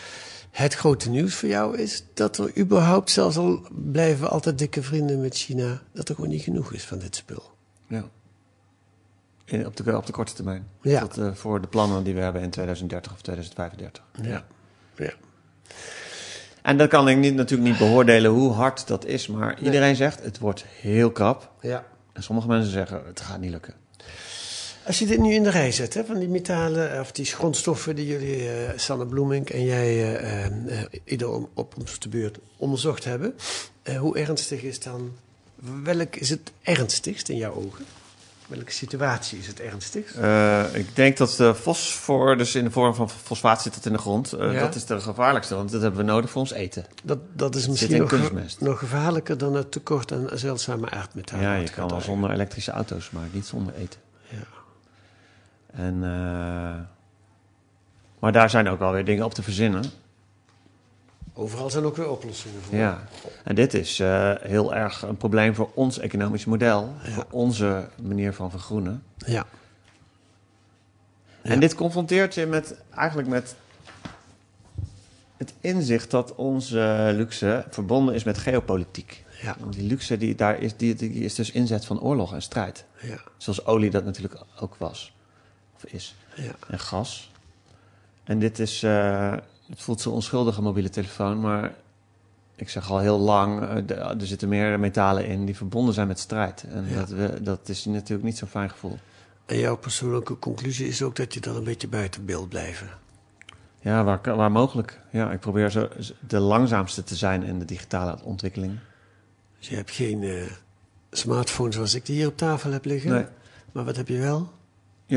Het 0.53 0.73
grote 0.73 1.09
nieuws 1.09 1.35
voor 1.35 1.49
jou 1.49 1.77
is 1.77 2.03
dat 2.13 2.37
er 2.37 2.57
überhaupt, 2.57 3.09
zelfs 3.09 3.37
al 3.37 3.61
blijven 3.69 4.23
we 4.23 4.29
altijd 4.29 4.57
dikke 4.57 4.83
vrienden 4.83 5.21
met 5.21 5.35
China, 5.35 5.81
dat 5.93 6.09
er 6.09 6.15
gewoon 6.15 6.29
niet 6.29 6.41
genoeg 6.41 6.73
is 6.73 6.83
van 6.83 6.99
dit 6.99 7.15
spul. 7.15 7.43
Ja. 7.87 8.03
In, 9.45 9.65
op, 9.65 9.75
de, 9.75 9.97
op 9.97 10.05
de 10.05 10.11
korte 10.11 10.33
termijn. 10.33 10.67
Ja. 10.81 10.99
Tot, 10.99 11.17
eh, 11.17 11.33
voor 11.33 11.61
de 11.61 11.67
plannen 11.67 12.03
die 12.03 12.13
we 12.13 12.19
hebben 12.19 12.41
in 12.41 12.49
2030 12.49 13.13
of 13.13 13.21
2035. 13.21 14.03
Ja. 14.21 14.45
ja. 14.95 15.13
En 16.61 16.77
dat 16.77 16.89
kan 16.89 17.07
ik 17.09 17.17
niet, 17.17 17.35
natuurlijk 17.35 17.69
niet 17.69 17.79
beoordelen 17.79 18.31
hoe 18.31 18.51
hard 18.51 18.87
dat 18.87 19.05
is. 19.05 19.27
Maar 19.27 19.59
iedereen 19.59 19.95
zegt 19.95 20.23
het 20.23 20.39
wordt 20.39 20.65
heel 20.67 21.11
krap. 21.11 21.51
ja. 21.61 21.85
En 22.13 22.23
sommige 22.23 22.47
mensen 22.47 22.71
zeggen 22.71 23.01
het 23.05 23.21
gaat 23.21 23.39
niet 23.39 23.51
lukken. 23.51 23.73
Als 24.85 24.99
je 24.99 25.05
dit 25.05 25.19
nu 25.19 25.33
in 25.33 25.43
de 25.43 25.49
rij 25.49 25.71
zet, 25.71 25.93
hè, 25.93 26.05
van 26.05 26.19
die 26.19 26.27
metalen 26.27 26.99
of 26.99 27.11
die 27.11 27.25
grondstoffen 27.25 27.95
die 27.95 28.07
jullie, 28.07 28.49
eh 28.49 28.69
Sanne 28.77 29.05
Bloemink 29.05 29.49
en 29.49 29.63
jij, 29.63 29.87
eh, 30.15 30.45
eh, 30.45 30.81
eh, 30.81 30.85
ieder 31.05 31.29
om- 31.29 31.49
op 31.53 31.73
onze 31.79 32.09
beurt 32.09 32.37
onderzocht 32.57 33.03
hebben, 33.03 33.33
eh, 33.83 33.97
hoe 33.97 34.17
ernstig 34.17 34.61
is 34.61 34.79
dan, 34.79 35.11
welk 35.83 36.15
is 36.15 36.29
het 36.29 36.51
ernstigst 36.61 37.29
in 37.29 37.37
jouw 37.37 37.53
ogen? 37.53 37.85
Welke 38.47 38.71
situatie 38.71 39.39
is 39.39 39.47
het 39.47 39.59
ernstigst? 39.59 40.15
Eh, 40.15 40.63
ik 40.73 40.95
denk 40.95 41.17
dat 41.17 41.35
de 41.37 41.55
fosfor, 41.55 42.37
dus 42.37 42.55
in 42.55 42.63
de 42.63 42.71
vorm 42.71 42.95
van 42.95 43.09
fosfaat 43.09 43.61
zit 43.61 43.73
dat 43.73 43.85
in 43.85 43.91
de 43.91 43.97
grond. 43.97 44.33
eh, 44.33 44.53
Ja. 44.53 44.59
Dat 44.59 44.75
is 44.75 44.85
de 44.85 44.99
gevaarlijkste, 44.99 45.55
want 45.55 45.71
dat 45.71 45.81
hebben 45.81 45.99
we 46.05 46.11
nodig 46.11 46.29
voor 46.29 46.41
ons 46.41 46.51
eten. 46.51 46.85
Dat, 47.03 47.19
dat 47.33 47.55
is 47.55 47.67
misschien 47.67 47.97
nog, 47.97 48.09
kunstmest. 48.09 48.59
nog 48.61 48.79
gevaarlijker 48.79 49.37
dan 49.37 49.55
het 49.55 49.71
tekort 49.71 50.11
aan 50.11 50.29
zeldzame 50.33 50.89
aardmetalen. 50.89 51.43
ja, 51.45 51.55
je 51.55 51.69
kan 51.69 51.89
wel 51.89 52.01
zonder 52.01 52.31
elektrische 52.31 52.71
auto's, 52.71 53.09
maar 53.11 53.27
niet 53.31 53.45
zonder 53.45 53.73
eten. 53.75 53.99
En, 55.73 56.03
eh, 56.03 56.79
maar 58.19 58.31
daar 58.31 58.49
zijn 58.49 58.67
ook 58.67 58.81
alweer 58.81 59.05
dingen 59.05 59.25
op 59.25 59.33
te 59.33 59.43
verzinnen. 59.43 59.83
Overal 61.33 61.69
zijn 61.69 61.83
ook 61.83 61.95
weer 61.95 62.09
oplossingen 62.09 62.61
voor. 62.61 62.77
Ja. 62.77 63.03
En 63.43 63.55
dit 63.55 63.73
is 63.73 63.99
eh, 63.99 64.33
heel 64.39 64.75
erg 64.75 65.01
een 65.01 65.17
probleem 65.17 65.55
voor 65.55 65.69
ons 65.73 65.99
economisch 65.99 66.45
model. 66.45 66.93
Ja. 67.03 67.11
Voor 67.11 67.25
onze 67.29 67.89
manier 68.01 68.33
van 68.33 68.51
vergroenen. 68.51 69.03
Ja. 69.17 69.45
En 71.41 71.59
dit 71.59 71.75
confronteert 71.75 72.33
je 72.33 72.45
met, 72.45 72.75
eigenlijk 72.95 73.27
met 73.27 73.55
het 75.37 75.53
inzicht 75.61 76.11
dat 76.11 76.35
onze 76.35 77.11
luxe 77.15 77.65
verbonden 77.69 78.15
is 78.15 78.23
met 78.23 78.37
geopolitiek. 78.37 79.23
Ja. 79.41 79.55
Want 79.59 79.73
die 79.73 79.87
luxe 79.87 80.17
die 80.17 80.35
daar 80.35 80.59
is, 80.59 80.77
die, 80.77 80.95
die 80.95 81.11
is 81.11 81.35
dus 81.35 81.51
inzet 81.51 81.85
van 81.85 82.01
oorlog 82.01 82.33
en 82.33 82.41
strijd. 82.41 82.85
Ja. 83.01 83.17
Zoals 83.37 83.65
olie 83.65 83.89
dat 83.89 84.05
natuurlijk 84.05 84.41
ook 84.59 84.75
was. 84.77 85.13
Is. 85.85 86.15
Ja. 86.35 86.51
En 86.69 86.79
gas. 86.79 87.31
En 88.23 88.39
dit 88.39 88.59
is, 88.59 88.83
eh, 88.83 89.31
het 89.69 89.81
voelt 89.81 90.01
zo 90.01 90.09
onschuldig 90.09 90.57
een 90.57 90.63
mobiele 90.63 90.89
telefoon, 90.89 91.39
maar 91.39 91.73
ik 92.55 92.69
zeg 92.69 92.89
al 92.91 92.99
heel 92.99 93.19
lang, 93.19 93.61
eh, 93.61 93.75
de- 93.85 93.93
er 93.93 94.27
zitten 94.27 94.49
meer 94.49 94.79
metalen 94.79 95.25
in 95.27 95.45
die 95.45 95.55
verbonden 95.55 95.93
zijn 95.93 96.07
met 96.07 96.19
strijd. 96.19 96.63
En 96.69 96.85
Ja. 96.89 96.95
dat, 96.95 97.09
we, 97.09 97.41
dat 97.41 97.69
is 97.69 97.85
natuurlijk 97.85 98.23
niet 98.23 98.37
zo'n 98.37 98.47
fijn 98.47 98.69
gevoel. 98.69 98.97
En 99.45 99.57
jouw 99.59 99.77
persoonlijke 99.77 100.39
conclusie 100.39 100.87
is 100.87 101.01
ook 101.01 101.15
dat 101.15 101.33
je 101.33 101.39
dan 101.39 101.55
een 101.55 101.63
beetje 101.63 101.87
buiten 101.87 102.25
beeld 102.25 102.49
blijven. 102.49 102.89
Ja, 103.81 104.03
waar, 104.03 104.35
waar 104.35 104.51
mogelijk. 104.51 104.99
Ja, 105.11 105.31
ik 105.31 105.39
probeer 105.39 105.69
zo 105.71 105.87
de 106.27 106.39
langzaamste 106.39 107.03
te 107.03 107.15
zijn 107.15 107.43
in 107.43 107.59
de 107.59 107.65
digitale 107.65 108.17
ontwikkeling. 108.23 108.79
Dus 109.59 109.69
je 109.69 109.75
hebt 109.75 109.91
geen 109.91 110.23
eh, 110.23 110.41
smartphone 111.11 111.71
zoals 111.71 111.93
ik 111.93 112.05
die 112.05 112.15
hier 112.15 112.27
op 112.27 112.37
tafel 112.37 112.71
heb 112.71 112.85
liggen. 112.85 113.11
Nee. 113.11 113.25
Maar 113.71 113.83
wat 113.85 113.95
heb 113.95 114.07
je 114.07 114.17
wel? 114.19 114.51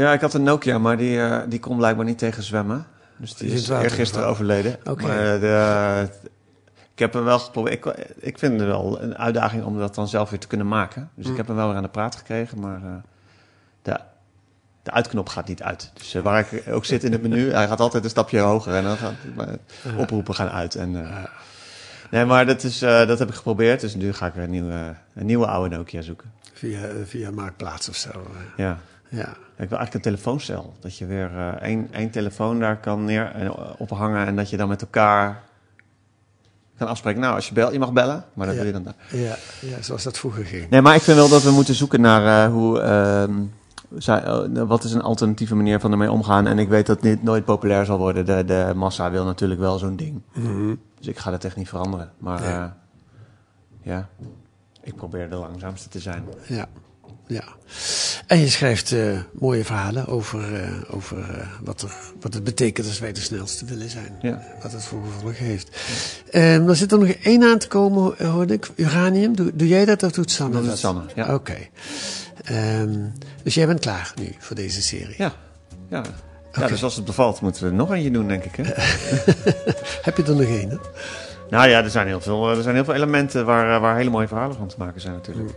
Ja, 0.00 0.12
ik 0.12 0.20
had 0.20 0.34
een 0.34 0.42
Nokia, 0.42 0.78
maar 0.78 0.96
die, 0.96 1.20
eh, 1.20 1.38
die 1.48 1.60
kon 1.60 1.76
blijkbaar 1.76 2.04
niet 2.04 2.18
tegen 2.18 2.42
zwemmen. 2.42 2.86
Dus 3.16 3.34
die 3.34 3.50
is 3.50 3.68
is 3.68 3.94
gevallen. 4.08 4.28
overleden. 4.28 4.76
Oké. 4.84 5.06
Maar 5.06 5.40
de, 5.40 6.08
ik 6.92 6.98
heb 6.98 7.12
hem 7.12 7.24
wel 7.24 7.38
geprobeerd. 7.38 7.74
Ik, 7.86 7.94
ik 8.16 8.38
vind 8.38 8.60
het 8.60 8.68
wel 8.68 9.02
een 9.02 9.16
uitdaging 9.18 9.64
om 9.64 9.78
dat 9.78 9.94
dan 9.94 10.08
zelf 10.08 10.30
weer 10.30 10.38
te 10.38 10.46
kunnen 10.46 10.68
maken. 10.68 11.10
Dus 11.14 11.26
ik 11.28 11.36
heb 11.36 11.46
hem 11.46 11.56
wel 11.56 11.66
weer 11.66 11.76
aan 11.76 11.82
de 11.82 11.88
praat 11.88 12.16
gekregen, 12.16 12.60
maar 12.60 12.82
eh, 12.82 12.90
de, 13.82 13.98
de 14.82 14.90
uitknop 14.90 15.28
gaat 15.28 15.48
niet 15.48 15.62
uit. 15.62 15.90
Dus 15.94 16.14
eh, 16.14 16.22
waar 16.22 16.46
ik 16.52 16.62
ook 16.72 16.84
zit 16.84 17.04
in 17.04 17.12
het 17.12 17.22
menu, 17.22 17.50
hij 17.52 17.66
gaat 17.68 17.80
altijd 17.80 18.04
een 18.04 18.10
stapje 18.10 18.38
hoger 18.38 18.74
en 18.74 18.82
dan 18.84 18.96
gaat 18.96 19.14
oproepen 19.96 20.34
gaan 20.34 20.50
uit. 20.50 20.74
En, 20.74 21.04
eh, 21.06 21.24
nee, 22.10 22.24
maar 22.24 22.46
dat, 22.46 22.62
is, 22.62 22.82
eh, 22.82 23.06
dat 23.06 23.18
heb 23.18 23.28
ik 23.28 23.34
geprobeerd. 23.34 23.80
Dus 23.80 23.94
nu 23.94 24.12
ga 24.12 24.26
ik 24.26 24.34
weer 24.34 24.44
een 24.44 24.50
nieuwe, 24.50 24.94
een 25.14 25.26
nieuwe 25.26 25.46
oude 25.46 25.76
Nokia 25.76 26.00
zoeken. 26.02 26.32
Via, 26.52 26.80
eh, 26.82 26.94
via 27.04 27.30
Marktplaats 27.30 27.88
of 27.88 27.96
zo. 27.96 28.10
eh. 28.10 28.16
Ja. 28.56 28.78
Ja. 29.08 29.28
Ik 29.58 29.68
wil 29.68 29.78
eigenlijk 29.78 29.94
een 29.94 30.00
telefooncel. 30.12 30.74
Dat 30.80 30.98
je 30.98 31.06
weer 31.06 31.30
eh, 31.36 31.48
één, 31.48 31.88
één 31.92 32.10
telefoon 32.10 32.58
daar 32.60 32.76
kan 32.76 33.04
neer 33.04 33.30
en 33.34 33.52
ophangen. 33.78 34.26
En 34.26 34.36
dat 34.36 34.50
je 34.50 34.56
dan 34.56 34.68
met 34.68 34.80
elkaar 34.82 35.42
kan 36.78 36.88
afspreken. 36.88 37.20
Nou, 37.20 37.34
als 37.34 37.48
je 37.48 37.54
belt, 37.54 37.72
je 37.72 37.78
mag 37.78 37.92
bellen. 37.92 38.24
Maar 38.34 38.46
dat 38.46 38.54
Ja. 38.56 38.60
doe 38.62 38.72
je 38.72 38.82
dan 38.82 38.84
daar. 38.84 39.20
Ja, 39.20 39.36
ja, 39.60 39.82
zoals 39.82 40.02
dat 40.02 40.18
vroeger 40.18 40.44
ging. 40.44 40.70
Nee, 40.70 40.80
maar 40.80 40.94
ik 40.94 41.02
vind 41.02 41.16
wel 41.16 41.28
dat 41.28 41.42
we 41.42 41.50
moeten 41.50 41.74
zoeken 41.74 42.00
naar 42.00 42.44
eh, 42.44 42.52
hoe... 42.52 42.80
ehm, 42.80 43.42
zij- 43.96 44.22
eh, 44.22 44.62
wat 44.62 44.84
is 44.84 44.92
een 44.92 45.02
alternatieve 45.02 45.54
manier 45.54 45.80
van 45.80 45.90
ermee 45.92 46.10
omgaan. 46.10 46.46
En 46.46 46.58
ik 46.58 46.68
weet 46.68 46.86
dat 46.86 47.00
dit 47.02 47.22
nooit 47.22 47.44
populair 47.44 47.84
zal 47.84 47.98
worden. 47.98 48.26
De, 48.26 48.44
de 48.44 48.72
massa 48.74 49.10
wil 49.10 49.24
natuurlijk 49.24 49.60
wel 49.60 49.78
zo'n 49.78 49.96
ding. 49.96 50.22
Mhm. 50.34 50.74
Dus 50.98 51.06
ik 51.06 51.18
ga 51.18 51.30
dat 51.30 51.44
echt 51.44 51.56
niet 51.56 51.68
veranderen. 51.68 52.10
Maar 52.18 52.42
eh, 52.42 52.64
ja, 53.82 54.08
ik 54.82 54.94
probeer 54.94 55.30
de 55.30 55.36
langzaamste 55.36 55.88
te 55.88 56.00
zijn. 56.00 56.24
Ja. 56.46 56.66
Ja. 57.26 57.44
En 58.26 58.38
je 58.38 58.48
schrijft 58.48 58.92
eh, 58.92 59.18
mooie 59.32 59.64
verhalen 59.64 60.06
over, 60.06 60.54
eh, 60.54 60.70
over 60.90 61.18
eh, 61.18 61.46
wat, 61.64 61.82
er, 61.82 61.90
wat 62.20 62.34
het 62.34 62.44
betekent 62.44 62.86
als 62.86 62.98
wij 62.98 63.12
de 63.12 63.20
snelste 63.20 63.64
willen 63.64 63.90
zijn. 63.90 64.18
Ja. 64.20 64.42
Wat 64.62 64.72
het 64.72 64.84
voor 64.84 65.02
gevolgen 65.14 65.44
heeft. 65.44 65.70
Ehm 66.30 66.68
er 66.68 66.76
zit 66.76 66.92
er 66.92 66.98
nog 66.98 67.08
één 67.08 67.42
aan 67.42 67.58
te 67.58 67.68
komen, 67.68 68.26
hoorde 68.26 68.54
ik. 68.54 68.70
Uranium. 68.74 69.36
Doe, 69.36 69.50
doe 69.54 69.68
jij 69.68 69.84
dat 69.84 70.02
of 70.02 70.12
doet 70.12 70.30
Sanne 70.30 70.52
Dat 70.52 70.62
dat? 70.62 70.70
doet 70.70 70.80
Sanne, 70.80 71.02
ja. 71.14 71.34
Oké. 71.34 71.56
Ehm, 72.44 72.94
dus 73.42 73.54
jij 73.54 73.66
bent 73.66 73.80
klaar 73.80 74.12
nu 74.20 74.34
voor 74.38 74.56
deze 74.56 74.82
serie. 74.82 75.14
Ja, 75.18 75.32
ja. 75.88 76.02
ja 76.52 76.66
dus 76.66 76.82
als 76.82 76.96
het 76.96 77.04
bevalt 77.04 77.40
moeten 77.40 77.62
we 77.62 77.68
er 77.68 77.74
nog 77.74 77.92
eentje 77.92 78.10
doen, 78.10 78.28
denk 78.28 78.44
ik. 78.44 78.56
Hè? 78.56 78.62
Heb 80.06 80.16
je 80.16 80.22
er 80.22 80.36
nog 80.36 80.48
één? 80.48 80.70
hè? 80.70 80.76
Nou 81.50 81.68
ja, 81.68 81.82
er 81.82 81.90
zijn 81.90 82.06
heel 82.06 82.20
veel, 82.20 82.50
er 82.50 82.62
zijn 82.62 82.74
heel 82.74 82.84
veel 82.84 82.94
elementen 82.94 83.44
waar, 83.44 83.80
waar 83.80 83.96
hele 83.96 84.10
mooie 84.10 84.28
verhalen 84.28 84.56
van 84.56 84.68
te 84.68 84.74
maken 84.78 85.00
zijn 85.00 85.14
natuurlijk. 85.14 85.54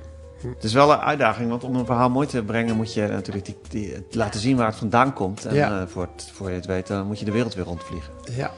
Het 0.55 0.63
is 0.63 0.73
wel 0.73 0.91
een 0.91 0.99
uitdaging, 0.99 1.49
want 1.49 1.63
om 1.63 1.75
een 1.75 1.85
verhaal 1.85 2.09
mooi 2.09 2.27
te 2.27 2.43
brengen 2.43 2.75
moet 2.75 2.93
je 2.93 3.07
natuurlijk 3.07 3.47
die, 3.69 4.05
laten 4.11 4.39
zien 4.39 4.57
waar 4.57 4.67
het 4.67 4.75
vandaan 4.75 5.13
komt. 5.13 5.45
En 5.45 5.55
Ja. 5.55 5.81
eh, 5.81 5.87
voor, 5.87 6.01
het, 6.15 6.29
voor 6.33 6.49
je 6.49 6.55
het 6.55 6.65
weet, 6.65 6.87
dan 6.87 7.07
moet 7.07 7.19
je 7.19 7.25
de 7.25 7.31
wereld 7.31 7.53
weer 7.55 7.65
rondvliegen. 7.65 8.13
Ja. 8.31 8.51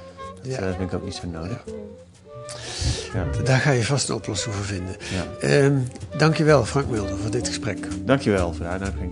Dat 0.44 0.52
ja. 0.52 0.58
eh, 0.58 0.76
vind 0.78 0.92
ik 0.92 0.94
ook 0.94 1.04
niet 1.06 1.16
zo 1.16 1.28
nodig. 1.28 1.64
Ja. 3.14 3.26
Daar 3.44 3.60
ga 3.60 3.72
je 3.72 3.84
vast 3.86 4.10
een 4.10 4.16
oplossing 4.16 4.56
voor 4.56 4.66
vinden. 4.66 4.96
Ja. 5.14 5.48
Ehm 5.48 5.78
dankjewel 6.18 6.66
Frank 6.66 6.88
Mulder 6.90 7.18
voor 7.18 7.32
dit 7.32 7.48
gesprek. 7.48 7.88
Dankjewel 8.06 8.54
voor 8.54 8.66
de 8.66 8.72
uitnodiging. 8.72 9.12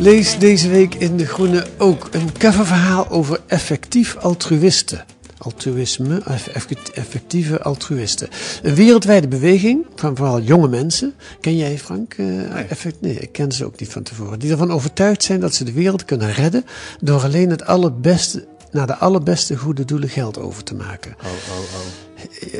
Lees 0.00 0.38
deze 0.38 0.68
week 0.68 0.94
in 0.94 1.16
De 1.16 1.26
Groene 1.26 1.66
ook 1.78 2.08
een 2.10 2.32
coververhaal 2.38 3.08
over 3.08 3.40
effectief 3.46 4.16
altruïsten. 4.16 5.04
Altruïsme, 5.38 6.20
eff- 6.26 6.46
eff- 6.46 6.90
effectieve 6.94 7.62
altruïsten. 7.62 8.28
Een 8.62 8.74
wereldwijde 8.74 9.28
beweging 9.28 9.86
van 9.94 10.16
vooral 10.16 10.40
jonge 10.40 10.68
mensen. 10.68 11.14
Ken 11.40 11.56
jij 11.56 11.78
Frank? 11.78 12.14
Eh, 12.14 12.70
effect, 12.70 13.00
nee, 13.00 13.14
ik 13.14 13.32
ken 13.32 13.52
ze 13.52 13.64
ook 13.64 13.80
niet 13.80 13.88
van 13.88 14.02
tevoren. 14.02 14.38
Die 14.38 14.50
ervan 14.50 14.70
overtuigd 14.70 15.22
zijn 15.22 15.40
dat 15.40 15.54
ze 15.54 15.64
de 15.64 15.72
wereld 15.72 16.04
kunnen 16.04 16.32
redden 16.32 16.64
door 17.00 17.22
alleen 17.22 17.50
het 17.50 17.64
allerbeste, 17.66 18.46
naar 18.70 18.86
de 18.86 18.96
allerbeste 18.96 19.56
goede 19.56 19.84
doelen 19.84 20.08
geld 20.08 20.38
over 20.38 20.64
te 20.64 20.74
maken. 20.74 21.14
Oh, 21.22 21.26
oh, 21.26 21.58
oh. 21.58 22.10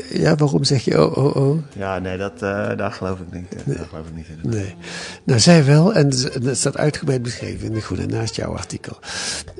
Ja, 0.09 0.35
waarom 0.35 0.63
zeg 0.63 0.83
je 0.83 1.05
oh, 1.05 1.17
oh, 1.17 1.35
oh? 1.35 1.57
Ja, 1.73 1.99
nee, 1.99 2.17
dat, 2.17 2.33
eh, 2.33 2.77
daar 2.77 2.91
geloof 2.91 3.19
ik 3.19 3.33
niet. 3.33 3.77
Daar 3.77 3.85
geloof 3.89 4.07
ik 4.07 4.15
niet 4.15 4.27
in. 4.27 4.49
Nee. 4.49 4.75
Nou, 5.23 5.39
zij 5.39 5.65
wel. 5.65 5.93
En 5.93 6.09
dat 6.41 6.57
staat 6.57 6.77
uitgebreid 6.77 7.21
beschreven 7.21 7.67
in 7.67 7.73
de 7.73 7.81
Groene, 7.81 8.05
naast 8.05 8.35
jouw 8.35 8.55
artikel. 8.55 8.97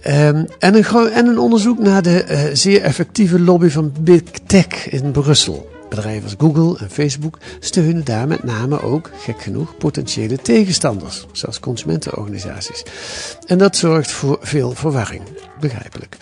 Ehm, 0.01 0.45
en, 0.59 0.75
een, 0.75 1.11
en 1.11 1.25
een 1.27 1.39
onderzoek 1.39 1.79
naar 1.79 2.01
de 2.01 2.23
eh, 2.23 2.49
zeer 2.53 2.81
effectieve 2.81 3.39
lobby 3.39 3.69
van 3.69 3.93
Big 3.99 4.21
Tech 4.45 4.89
in 4.89 5.11
Brussel. 5.11 5.69
Bedrijven 5.91 6.23
als 6.23 6.35
Google 6.37 6.77
en 6.77 6.89
Facebook 6.89 7.37
steunen 7.59 8.05
daar 8.05 8.27
met 8.27 8.43
name 8.43 8.81
ook, 8.81 9.11
gek 9.17 9.41
genoeg, 9.41 9.77
potentiële 9.77 10.37
tegenstanders, 10.37 11.25
zoals 11.31 11.59
consumentenorganisaties. 11.59 12.83
En 13.45 13.57
dat 13.57 13.75
zorgt 13.75 14.11
voor 14.11 14.37
veel 14.41 14.71
verwarring, 14.71 15.23
begrijpelijk. 15.59 16.17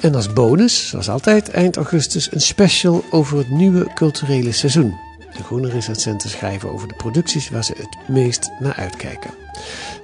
En 0.00 0.14
als 0.14 0.32
bonus, 0.32 0.88
zoals 0.88 1.08
altijd, 1.08 1.50
eind 1.50 1.76
augustus 1.76 2.32
een 2.32 2.40
special 2.40 3.04
over 3.10 3.38
het 3.38 3.50
nieuwe 3.50 3.86
culturele 3.94 4.52
seizoen. 4.52 4.94
De 5.36 5.42
groene 5.42 5.68
recensenten 5.68 6.30
schrijven 6.30 6.72
over 6.72 6.88
de 6.88 6.94
producties 6.96 7.50
waar 7.50 7.64
ze 7.64 7.74
het 7.76 8.08
meest 8.08 8.50
naar 8.60 8.74
uitkijken. 8.74 9.30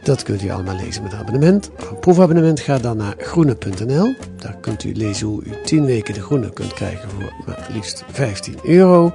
Dat 0.03 0.23
kunt 0.23 0.43
u 0.43 0.51
allemaal 0.51 0.77
lezen 0.77 1.03
met 1.03 1.12
een 1.12 1.19
abonnement. 1.19 1.71
Proefabonnement 2.01 2.61
ga 2.61 2.79
dan 2.79 2.97
naar 2.97 3.15
groene.nl. 3.19 4.15
Daar 4.37 4.57
kunt 4.61 4.85
u 4.85 4.95
lezen 4.95 5.27
hoe 5.27 5.45
u 5.45 5.51
10 5.65 5.85
weken 5.85 6.15
de 6.15 6.21
groene 6.21 6.53
kunt 6.53 6.75
krijgen 6.75 7.11
voor 7.11 7.33
maar 7.47 7.69
liefst 7.73 8.05
15 8.11 8.59
euro. 8.62 9.12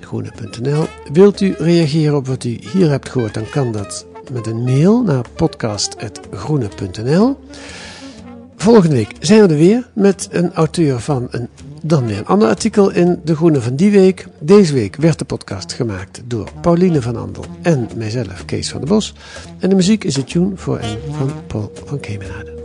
Groene.nl. 0.00 0.86
Wilt 1.12 1.40
u 1.40 1.54
reageren 1.58 2.16
op 2.16 2.26
wat 2.26 2.44
u 2.44 2.58
hier 2.72 2.90
hebt 2.90 3.08
gehoord, 3.08 3.34
dan 3.34 3.50
kan 3.50 3.72
dat 3.72 4.06
met 4.32 4.46
een 4.46 4.62
mail 4.62 5.02
naar 5.02 5.24
podcast.groene.nl. 5.34 7.36
Volgende 8.56 8.96
week 8.96 9.12
zijn 9.20 9.42
we 9.42 9.48
er 9.48 9.58
weer 9.58 9.88
met 9.94 10.28
een 10.30 10.52
auteur 10.52 11.00
van 11.00 11.28
een 11.30 11.48
dan 11.82 12.06
weer 12.06 12.18
een 12.18 12.26
ander 12.26 12.48
artikel 12.48 12.90
in 12.90 13.20
De 13.24 13.36
Groene 13.36 13.60
van 13.60 13.76
die 13.76 13.90
week. 13.90 14.26
Deze 14.38 14.74
week 14.74 14.96
werd 14.96 15.18
de 15.18 15.24
podcast 15.24 15.72
gemaakt 15.72 16.22
door 16.24 16.48
Pauline 16.60 17.02
van 17.02 17.16
Andel 17.16 17.44
en 17.62 17.88
mijzelf, 17.96 18.44
Kees 18.44 18.70
van 18.70 18.80
der 18.80 18.88
Bos. 18.88 19.14
En 19.58 19.68
de 19.68 19.74
muziek 19.74 20.04
is 20.04 20.14
de 20.14 20.24
tune 20.24 20.50
voor 20.54 20.78
en 20.78 20.98
van 21.10 21.32
Paul 21.46 21.72
van 21.84 22.00
Kemenade. 22.00 22.61